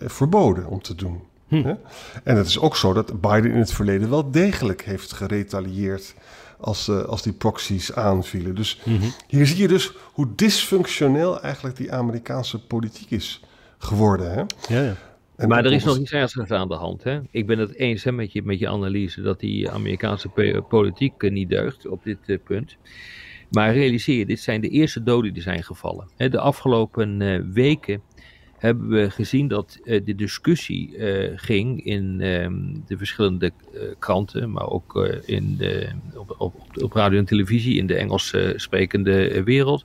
verboden 0.00 0.66
om 0.66 0.82
te 0.82 0.94
doen. 0.94 1.20
Hm. 1.48 1.74
En 2.24 2.36
het 2.36 2.46
is 2.46 2.58
ook 2.58 2.76
zo 2.76 2.92
dat 2.92 3.20
Biden 3.20 3.50
in 3.50 3.58
het 3.58 3.72
verleden 3.72 4.10
wel 4.10 4.30
degelijk 4.30 4.82
heeft 4.82 5.12
geretaliëerd 5.12 6.14
als, 6.60 6.88
uh, 6.88 7.02
als 7.02 7.22
die 7.22 7.32
proxies 7.32 7.92
aanvielen. 7.92 8.54
Dus 8.54 8.80
mm 8.84 8.98
-hmm. 8.98 9.12
hier 9.26 9.46
zie 9.46 9.56
je 9.56 9.68
dus 9.68 9.92
hoe 10.12 10.28
dysfunctioneel 10.34 11.40
eigenlijk 11.40 11.76
die 11.76 11.92
Amerikaanse 11.92 12.66
politiek 12.66 13.10
is 13.10 13.40
geworden. 13.78 14.30
Hè? 14.32 14.40
Ja, 14.74 14.82
ja. 14.82 14.96
En 15.36 15.48
maar 15.48 15.64
er 15.64 15.72
is 15.72 15.84
nog 15.84 15.98
iets 15.98 16.12
ernstigs 16.12 16.50
aan 16.50 16.68
de 16.68 16.74
hand. 16.74 17.02
Hè? 17.02 17.20
Ik 17.30 17.46
ben 17.46 17.58
het 17.58 17.74
eens 17.74 18.04
hè, 18.04 18.12
met, 18.12 18.32
je, 18.32 18.42
met 18.42 18.58
je 18.58 18.68
analyse 18.68 19.22
dat 19.22 19.40
die 19.40 19.70
Amerikaanse 19.70 20.28
politiek 20.68 21.30
niet 21.30 21.48
deugt 21.48 21.86
op 21.86 22.04
dit 22.04 22.18
uh, 22.26 22.38
punt. 22.44 22.76
Maar 23.50 23.72
realiseer 23.72 24.18
je, 24.18 24.26
dit 24.26 24.40
zijn 24.40 24.60
de 24.60 24.68
eerste 24.68 25.02
doden 25.02 25.32
die 25.32 25.42
zijn 25.42 25.64
gevallen. 25.64 26.08
De 26.16 26.40
afgelopen 26.40 27.52
weken 27.52 28.02
hebben 28.60 28.88
we 28.88 29.10
gezien 29.10 29.48
dat 29.48 29.78
uh, 29.84 30.00
de 30.04 30.14
discussie 30.14 30.96
uh, 30.96 31.30
ging 31.34 31.84
in 31.84 32.20
um, 32.20 32.82
de 32.86 32.96
verschillende 32.96 33.52
uh, 33.74 33.80
kranten, 33.98 34.52
maar 34.52 34.68
ook 34.68 35.08
in 35.24 35.56
de, 35.56 35.88
op, 36.14 36.34
op, 36.38 36.54
op, 36.82 36.92
radio 36.92 37.18
en 37.18 37.24
televisie 37.24 37.76
in 37.76 37.86
de 37.86 37.94
Engels 37.94 38.34
sprekende 38.56 39.42
wereld. 39.42 39.84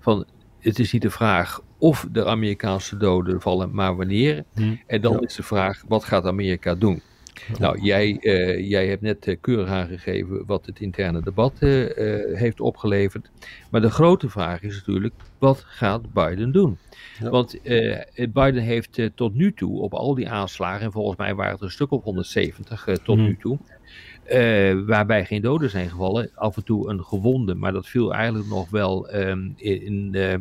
Van 0.00 0.24
het 0.58 0.78
is 0.78 0.92
niet 0.92 1.02
de 1.02 1.10
vraag 1.10 1.60
of 1.78 2.06
de 2.12 2.26
Amerikaanse 2.26 2.96
doden 2.96 3.40
vallen, 3.40 3.74
maar 3.74 3.96
wanneer. 3.96 4.44
Hmm. 4.54 4.80
En 4.86 5.00
dan 5.00 5.12
ja. 5.12 5.20
is 5.20 5.34
de 5.34 5.42
vraag, 5.42 5.82
wat 5.88 6.04
gaat 6.04 6.24
Amerika 6.24 6.74
doen? 6.74 7.02
Nou, 7.58 7.80
jij, 7.80 8.18
uh, 8.20 8.68
jij 8.68 8.86
hebt 8.86 9.02
net 9.02 9.26
uh, 9.26 9.36
keurig 9.40 9.68
aangegeven 9.68 10.46
wat 10.46 10.66
het 10.66 10.80
interne 10.80 11.22
debat 11.22 11.52
uh, 11.60 11.86
heeft 12.36 12.60
opgeleverd. 12.60 13.30
Maar 13.70 13.80
de 13.80 13.90
grote 13.90 14.28
vraag 14.28 14.62
is 14.62 14.76
natuurlijk, 14.76 15.14
wat 15.38 15.64
gaat 15.66 16.12
Biden 16.12 16.52
doen? 16.52 16.78
Ja. 17.20 17.30
Want 17.30 17.58
Biden 18.14 18.62
heeft 18.62 19.00
tot 19.14 19.34
nu 19.34 19.52
toe 19.52 19.80
op 19.80 19.94
al 19.94 20.14
die 20.14 20.28
aanslagen, 20.28 20.84
en 20.84 20.92
volgens 20.92 21.18
mij 21.18 21.34
waren 21.34 21.52
het 21.52 21.62
een 21.62 21.70
stuk 21.70 21.90
op 21.90 22.04
170 22.04 22.88
tot 23.02 23.16
nu 23.16 23.36
toe, 23.36 23.58
waarbij 24.86 25.24
geen 25.24 25.42
doden 25.42 25.70
zijn 25.70 25.90
gevallen, 25.90 26.30
af 26.34 26.56
en 26.56 26.64
toe 26.64 26.90
een 26.90 27.04
gewonde, 27.04 27.54
maar 27.54 27.72
dat 27.72 27.88
viel 27.88 28.14
eigenlijk 28.14 28.48
nog 28.48 28.70
wel 28.70 29.14
um, 29.14 29.54
in, 29.56 29.82
in 29.82 30.14
eh, 30.14 30.34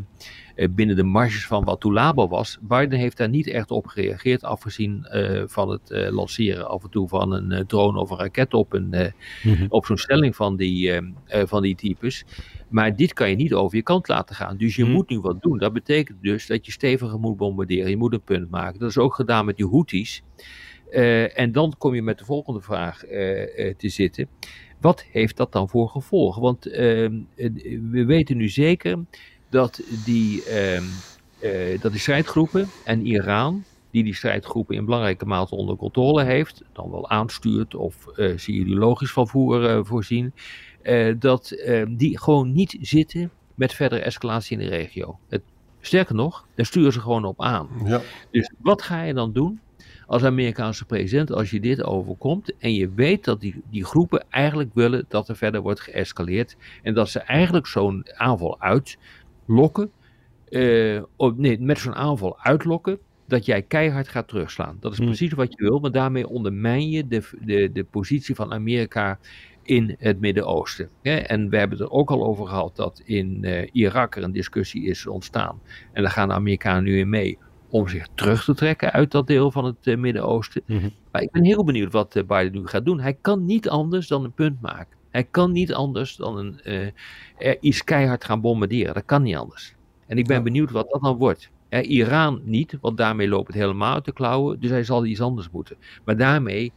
binnen 0.68 0.96
de 0.96 1.04
marges 1.04 1.48
van 1.48 1.64
wat 1.64 1.80
toelabel 1.80 2.30
was. 2.30 2.58
Biden 2.62 3.00
heeft 3.00 3.18
daar 3.18 3.30
niet 3.30 3.48
echt 3.48 3.72
op 3.72 3.88
gereageerd, 3.88 4.44
afgezien 4.44 5.08
uh, 5.14 5.44
van 5.46 5.70
het 5.70 5.90
uh, 5.90 6.10
lanceren 6.10 6.70
af 6.70 6.84
en 6.84 6.90
toe 6.90 7.08
van 7.08 7.32
een 7.32 7.68
drone 7.68 8.00
of 8.00 8.10
een 8.10 8.18
raket 8.18 8.54
op, 8.54 8.74
een, 8.74 9.14
mm-hmm. 9.44 9.66
op 9.70 9.86
zo'n 9.86 9.98
stelling 9.98 10.36
van 10.36 10.56
die, 10.56 11.02
van 11.26 11.62
die 11.62 11.76
types. 11.76 12.26
Maar 12.70 12.96
dit 12.96 13.14
kan 13.14 13.30
je 13.30 13.36
niet 13.36 13.54
over 13.54 13.76
je 13.76 13.84
kant 13.84 14.08
laten 14.08 14.36
gaan. 14.36 14.58
Dus 14.58 14.76
je 14.76 14.82
mm-hmm. 14.82 14.98
moet 14.98 15.10
nu 15.10 15.20
wat 15.20 15.42
doen. 15.42 15.58
Dat 15.58 15.74
betekent 15.74 16.18
dus 16.22 16.48
dat 16.48 16.66
je 16.66 16.72
steviger 16.72 17.20
moet 17.20 17.38
bombarderen. 17.38 17.90
Je 17.90 17.98
moet 17.98 18.14
een 18.14 18.22
punt 18.22 18.50
maken. 18.50 18.80
Dat 18.80 18.90
is 18.90 18.98
ook 18.98 19.16
gedaan 19.16 19.46
met 19.46 19.58
die 19.58 19.68
Houthis. 19.68 20.24
en 21.34 21.52
dan 21.52 21.76
kom 21.78 21.96
je 21.96 22.02
met 22.02 22.18
de 22.18 22.26
volgende 22.26 22.62
vraag 22.62 23.00
te 23.78 23.90
zitten. 23.90 24.28
Wat 24.82 25.06
heeft 25.12 25.38
dat 25.38 25.52
dan 25.52 25.70
voor 25.70 25.90
gevolgen? 25.90 26.42
Want 26.42 26.66
ehm, 26.66 27.20
we 27.92 28.06
weten 28.06 28.38
nu 28.38 28.50
zeker 28.50 29.00
dat 29.50 29.82
die, 30.06 30.44
uh, 30.50 30.76
uh, 30.76 31.82
dat 31.82 31.92
die 31.92 32.02
strijdgroepen 32.02 32.68
en 32.86 33.06
Iran, 33.06 33.64
die 33.92 34.04
die 34.04 34.16
strijdgroepen 34.16 34.76
in 34.76 34.86
belangrijke 34.86 35.26
mate 35.26 35.56
onder 35.56 35.76
controle 35.76 36.24
heeft, 36.24 36.64
dan 36.74 36.92
wel 36.92 37.10
aanstuurt 37.10 37.76
of 37.76 38.06
uh, 38.16 38.38
ze 38.38 38.52
ideologisch 38.52 39.12
van 39.12 39.28
voer 39.28 39.76
uh, 39.76 39.80
voorzien, 39.84 40.34
dat 41.20 41.52
ehm, 41.52 41.96
die 41.96 42.20
gewoon 42.20 42.54
niet 42.54 42.78
zitten 42.82 43.32
met 43.56 43.74
verdere 43.74 44.02
escalatie 44.02 44.58
in 44.58 44.64
de 44.64 44.76
regio. 44.76 45.20
Het, 45.30 45.42
sterker 45.80 46.16
nog, 46.16 46.48
daar 46.56 46.66
sturen 46.66 46.94
ze 46.94 47.00
gewoon 47.00 47.26
op 47.26 47.42
aan. 47.42 47.70
Ja. 47.86 48.02
Dus 48.32 48.52
wat 48.62 48.82
ga 48.82 49.04
je 49.04 49.14
dan 49.14 49.34
doen? 49.34 49.60
als 50.10 50.24
Amerikaanse 50.24 50.86
president, 50.86 51.32
als 51.32 51.50
je 51.50 51.60
dit 51.60 51.84
overkomt 51.84 52.54
en 52.58 52.74
je 52.74 52.90
weet 52.94 53.24
dat 53.26 53.42
die, 53.42 53.62
die 53.70 53.86
groepen 53.86 54.26
eigenlijk 54.30 54.70
willen 54.74 55.06
dat 55.08 55.30
er 55.30 55.36
verder 55.36 55.62
wordt 55.62 55.80
geëscaleerd 55.80 56.56
en 56.84 56.94
dat 56.94 57.10
ze 57.10 57.20
eigenlijk 57.20 57.68
zo'n 57.68 58.06
aanval 58.14 58.62
uit 58.62 58.98
lokken, 59.50 59.92
uh, 60.50 61.02
nee, 61.36 61.60
met 61.60 61.78
zo'n 61.78 61.96
aanval 61.96 62.40
uitlokken, 62.40 63.00
dat 63.28 63.46
jij 63.46 63.62
keihard 63.62 64.08
gaat 64.08 64.28
terugslaan. 64.28 64.78
Dat 64.80 64.92
is 64.92 64.98
hmm. 64.98 65.08
precies 65.08 65.34
wat 65.34 65.52
je 65.52 65.64
wil, 65.64 65.82
want 65.82 65.94
daarmee 65.94 66.28
ondermijn 66.28 66.90
je 66.90 67.08
de, 67.08 67.30
de, 67.42 67.72
de 67.72 67.84
positie 67.84 68.36
van 68.36 68.54
Amerika 68.54 69.20
in 69.64 69.96
het 70.00 70.20
Midden-Oosten. 70.20 70.90
En 71.02 71.50
we 71.50 71.58
hebben 71.58 71.78
het 71.78 71.88
er 71.88 71.94
ook 71.94 72.12
al 72.12 72.26
over 72.26 72.48
gehad 72.48 72.76
dat 72.76 73.02
in 73.06 73.38
uh, 73.42 73.68
Irak 73.72 74.16
er 74.16 74.24
een 74.24 74.32
discussie 74.32 74.84
is 74.84 75.08
ontstaan. 75.08 75.60
En 75.92 76.02
daar 76.02 76.12
gaan 76.12 76.28
de 76.28 76.34
Amerikanen 76.34 76.84
nu 76.84 77.00
in 77.00 77.10
mee 77.10 77.38
om 77.70 77.88
zich 77.88 78.08
terug 78.16 78.44
te 78.44 78.56
trekken 78.56 78.92
uit 78.92 79.12
dat 79.12 79.28
deel 79.28 79.52
van 79.52 79.66
het 79.66 79.88
uh, 79.88 79.98
Midden-Oosten. 79.98 80.62
Mm 80.66 80.92
Maar 81.12 81.22
ik 81.22 81.32
ben 81.32 81.44
heel 81.44 81.64
benieuwd 81.64 81.92
wat 81.92 82.14
Biden 82.28 82.52
nu 82.52 82.68
gaat 82.68 82.86
doen. 82.86 83.00
Hij 83.00 83.18
kan 83.22 83.46
niet 83.46 83.70
anders 83.70 84.08
dan 84.08 84.24
een 84.24 84.34
punt 84.34 84.62
maken. 84.62 84.99
Hij 85.10 85.24
kan 85.24 85.52
niet 85.52 85.74
anders 85.74 86.16
dan 86.16 86.38
een, 86.38 86.60
uh, 87.40 87.56
iets 87.60 87.84
keihard 87.84 88.24
gaan 88.24 88.42
bombarderen. 88.42 88.94
Dat 88.94 89.06
kan 89.06 89.22
niet 89.22 89.36
anders. 89.36 89.76
En 90.08 90.18
ik 90.18 90.28
ben 90.28 90.44
benieuwd 90.44 90.72
wat 90.72 90.90
dat 90.90 91.02
dan 91.02 91.18
wordt. 91.18 91.50
Iran 91.70 92.42
niet, 92.44 92.78
want 92.82 92.98
daarmee 92.98 93.28
loopt 93.28 93.48
het 93.48 93.56
helemaal 93.56 93.94
uit 93.94 94.06
de 94.06 94.14
klauwen. 94.14 94.60
Dus 94.60 94.70
hij 94.70 94.84
zal 94.84 95.06
iets 95.06 95.22
anders 95.22 95.50
moeten. 95.50 95.78
Maar 96.06 96.18
daarmee, 96.18 96.72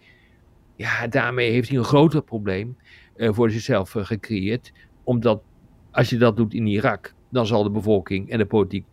ja, 0.77 1.07
daarmee 1.07 1.51
heeft 1.51 1.68
hij 1.68 1.79
een 1.79 1.85
groter 1.85 2.23
probleem 2.23 2.77
uh, 3.16 3.33
voor 3.33 3.51
zichzelf 3.51 3.95
uh, 3.95 4.05
gecreëerd. 4.05 4.73
Omdat 5.05 5.42
als 5.90 6.11
je 6.11 6.16
dat 6.16 6.37
doet 6.37 6.55
in 6.55 6.66
Irak, 6.66 7.14
dan 7.29 7.47
zal 7.47 7.62
de 7.62 7.71
bevolking 7.71 8.31
en 8.31 8.38
de 8.38 8.47
politiek 8.47 8.85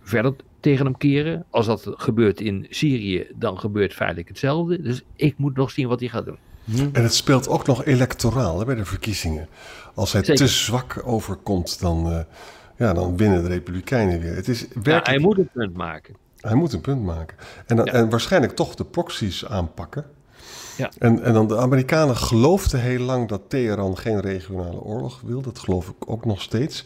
verder 0.00 0.34
tegen 0.60 0.84
hem 0.84 0.96
keren. 0.96 1.44
Als 1.50 1.66
dat 1.66 1.92
gebeurt 1.96 2.40
in 2.40 2.66
Syrië, 2.70 3.26
dan 3.34 3.58
gebeurt 3.58 3.94
feitelijk 3.94 4.28
hetzelfde. 4.28 4.80
Dus 4.80 5.04
ik 5.16 5.38
moet 5.38 5.56
nog 5.56 5.70
zien 5.70 5.88
wat 5.88 6.00
hij 6.00 6.08
gaat 6.08 6.24
doen. 6.24 6.38
En 6.74 7.02
het 7.02 7.14
speelt 7.14 7.48
ook 7.48 7.66
nog 7.66 7.84
electoraal 7.84 8.58
hè, 8.58 8.64
bij 8.64 8.74
de 8.74 8.84
verkiezingen. 8.84 9.48
Als 9.94 10.12
hij 10.12 10.22
te 10.22 10.46
zwak 10.46 11.02
overkomt, 11.04 11.80
dan, 11.80 12.12
uh, 12.12 12.18
ja, 12.76 12.92
dan 12.92 13.16
winnen 13.16 13.42
de 13.42 13.48
Republikeinen 13.48 14.20
weer. 14.20 14.34
Het 14.34 14.48
is 14.48 14.60
werkelijk... 14.60 15.06
ja, 15.06 15.12
hij 15.12 15.20
moet 15.20 15.38
een 15.38 15.50
punt 15.52 15.76
maken. 15.76 16.16
Hij 16.40 16.54
moet 16.54 16.72
een 16.72 16.80
punt 16.80 17.02
maken. 17.02 17.36
En, 17.66 17.76
dan, 17.76 17.86
en 17.86 18.10
waarschijnlijk 18.10 18.56
toch 18.56 18.74
de 18.74 18.84
proxies 18.84 19.46
aanpakken. 19.46 20.04
Ja. 20.76 20.90
En, 20.98 21.22
en 21.22 21.32
dan 21.32 21.48
de 21.48 21.56
Amerikanen 21.56 22.16
geloofden 22.16 22.80
heel 22.80 23.00
lang 23.00 23.28
dat 23.28 23.42
Teheran 23.48 23.98
geen 23.98 24.20
regionale 24.20 24.80
oorlog 24.80 25.20
wil. 25.24 25.40
Dat 25.40 25.58
geloof 25.58 25.88
ik 25.88 26.10
ook 26.10 26.24
nog 26.24 26.42
steeds. 26.42 26.84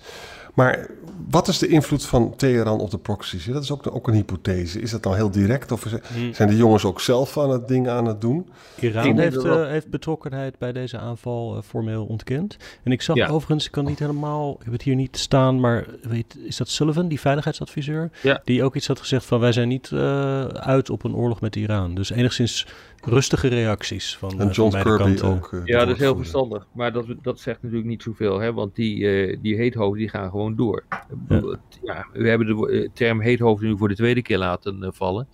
Maar 0.55 0.91
wat 1.31 1.49
is 1.49 1.59
de 1.59 1.69
invloed 1.69 2.07
van 2.07 2.37
Teheran 2.37 2.81
op 2.81 2.91
de 2.91 2.99
proxies? 2.99 3.45
Dat 3.45 3.63
is 3.63 3.71
ook, 3.71 3.95
ook 3.95 4.09
een 4.09 4.15
hypothese. 4.15 4.81
Is 4.81 4.91
dat 4.91 5.03
dan 5.03 5.15
heel 5.15 5.31
direct 5.31 5.73
of 5.73 5.83
hmm. 5.83 6.35
zijn 6.35 6.49
de 6.49 6.57
jongens 6.57 6.85
ook 6.85 7.01
zelf 7.01 7.39
aan 7.39 7.51
het 7.51 7.69
ding 7.69 7.89
aan 7.89 8.07
het 8.07 8.21
doen? 8.21 8.49
Iran 8.81 9.19
heeft, 9.19 9.45
uh, 9.45 9.67
heeft, 9.67 9.91
betrokkenheid 9.91 10.59
bij 10.59 10.73
deze 10.73 10.99
aanval 10.99 11.57
uh, 11.57 11.63
formeel 11.63 12.05
ontkend. 12.05 12.57
En 12.83 12.93
ik 12.93 13.03
zag 13.03 13.17
ja. 13.17 13.29
overigens, 13.29 13.67
ik 13.67 13.73
kan 13.73 13.85
niet 13.85 13.99
helemaal, 13.99 14.57
ik 14.59 14.65
heb 14.65 14.73
het 14.73 14.83
hier 14.83 14.95
niet 14.95 15.19
staan, 15.19 15.61
maar 15.61 15.87
weet, 16.03 16.37
is 16.45 16.57
dat 16.57 16.69
Sullivan, 16.69 17.09
die 17.09 17.21
veiligheidsadviseur? 17.21 18.11
Ja. 18.23 18.41
Die 18.45 18.65
ook 18.65 18.77
iets 18.77 18.87
had 18.87 18.99
gezegd 18.99 19.25
van 19.25 19.41
wij 19.41 19.53
zijn 19.53 19.69
niet 19.69 19.91
uh, 19.91 20.45
uit 20.45 20.91
op 20.91 21.05
een 21.05 21.15
oorlog 21.15 21.41
met 21.41 21.57
Iran. 21.57 21.95
Dus 21.95 22.11
enigszins 22.11 22.67
rustige 23.01 23.49
reacties 23.49 24.17
van, 24.17 24.41
en 24.41 24.47
uh, 24.47 24.53
John 24.53 24.71
van 24.71 24.83
Kirby 24.83 25.03
kanten. 25.03 25.29
ook. 25.29 25.53
Uh, 25.53 25.61
ja, 25.65 25.85
dat 25.85 25.95
is 25.95 26.01
heel 26.01 26.17
verstandig. 26.17 26.67
Maar 26.73 26.93
dat, 26.93 27.07
dat 27.23 27.41
zegt 27.41 27.63
natuurlijk 27.63 27.89
niet 27.89 28.03
zoveel. 28.03 28.39
Hè? 28.39 28.53
Want 28.53 28.75
die, 28.75 28.99
uh, 28.99 29.39
die 29.43 29.57
heethoofden 29.57 29.99
die 29.99 30.09
gaan 30.09 30.31
gewoon 30.31 30.57
door. 30.57 30.85
Ja. 31.29 31.57
ja 31.83 32.07
we 32.13 32.29
hebben 32.29 32.47
de 32.47 32.91
term 32.95 33.21
heethoofden 33.21 33.69
nu 33.69 33.77
voor 33.77 33.89
de 33.89 33.95
tweede 33.95 34.23
keer 34.23 34.39
laten 34.39 34.95
vallen. 34.95 35.29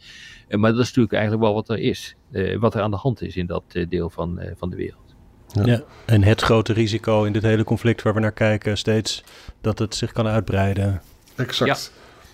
maar 0.48 0.70
dat 0.70 0.80
is 0.80 0.86
natuurlijk 0.86 1.12
eigenlijk 1.12 1.42
wel 1.44 1.54
wat 1.54 1.68
er 1.68 1.78
is. 1.78 2.16
wat 2.58 2.74
er 2.74 2.80
aan 2.80 2.90
de 2.90 2.96
hand 2.96 3.22
is 3.22 3.36
in 3.36 3.46
dat 3.46 3.64
deel 3.88 4.10
van, 4.10 4.40
van 4.56 4.70
de 4.70 4.76
wereld. 4.76 5.06
Ja. 5.46 5.66
ja. 5.66 5.82
en 6.04 6.22
het 6.22 6.40
grote 6.40 6.72
risico 6.72 7.24
in 7.24 7.32
dit 7.32 7.42
hele 7.42 7.64
conflict 7.64 8.02
waar 8.02 8.14
we 8.14 8.20
naar 8.20 8.32
kijken, 8.32 8.78
steeds 8.78 9.24
dat 9.60 9.78
het 9.78 9.94
zich 9.94 10.12
kan 10.12 10.26
uitbreiden. 10.26 11.02
Exact. 11.36 11.70
Ja. 11.70 11.76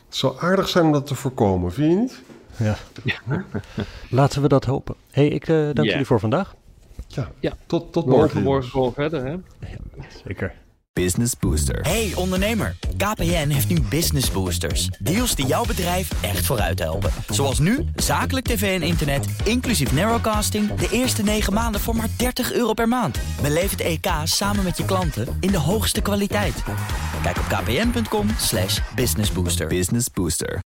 Het 0.06 0.16
zou 0.16 0.38
aardig 0.38 0.68
zijn 0.68 0.84
om 0.84 0.92
dat 0.92 1.06
te 1.06 1.14
voorkomen, 1.14 1.72
vind 1.72 1.92
je 1.92 1.98
niet? 1.98 2.22
Ja. 2.56 2.76
Laten 4.10 4.42
we 4.42 4.48
dat 4.48 4.64
hopen. 4.64 4.94
hey, 5.10 5.28
ik 5.28 5.48
uh, 5.48 5.56
dank 5.56 5.76
yeah. 5.76 5.88
jullie 5.88 6.06
voor 6.06 6.20
vandaag. 6.20 6.54
Ja, 7.06 7.30
ja. 7.40 7.52
tot, 7.66 7.92
tot 7.92 8.06
morgen. 8.06 8.42
Morgen 8.42 8.70
gewoon 8.70 8.92
verder, 8.92 9.24
hè? 9.24 9.30
Ja, 9.30 9.78
zeker. 10.26 10.54
Business 10.92 11.32
Booster. 11.38 11.80
Hey 11.80 12.12
ondernemer, 12.14 12.76
KPN 12.96 13.48
heeft 13.48 13.68
nu 13.68 13.80
Business 13.80 14.30
Boosters. 14.30 14.88
Deals 14.98 15.34
die 15.34 15.46
jouw 15.46 15.64
bedrijf 15.64 16.22
echt 16.22 16.46
vooruit 16.46 16.78
helpen. 16.78 17.10
Zoals 17.28 17.58
nu, 17.58 17.84
zakelijk 17.94 18.46
tv 18.46 18.80
en 18.80 18.86
internet, 18.86 19.26
inclusief 19.44 19.92
narrowcasting... 19.92 20.74
de 20.74 20.88
eerste 20.90 21.22
9 21.22 21.52
maanden 21.52 21.80
voor 21.80 21.96
maar 21.96 22.08
30 22.16 22.52
euro 22.52 22.72
per 22.72 22.88
maand. 22.88 23.18
Beleef 23.42 23.70
het 23.70 23.80
EK 23.80 24.06
samen 24.24 24.64
met 24.64 24.76
je 24.76 24.84
klanten 24.84 25.26
in 25.40 25.50
de 25.50 25.58
hoogste 25.58 26.00
kwaliteit. 26.00 26.62
Kijk 27.22 27.36
op 27.36 27.44
kpn.com 27.44 28.26
businessbooster. 28.94 29.66
Business 29.66 30.10
Booster. 30.10 30.60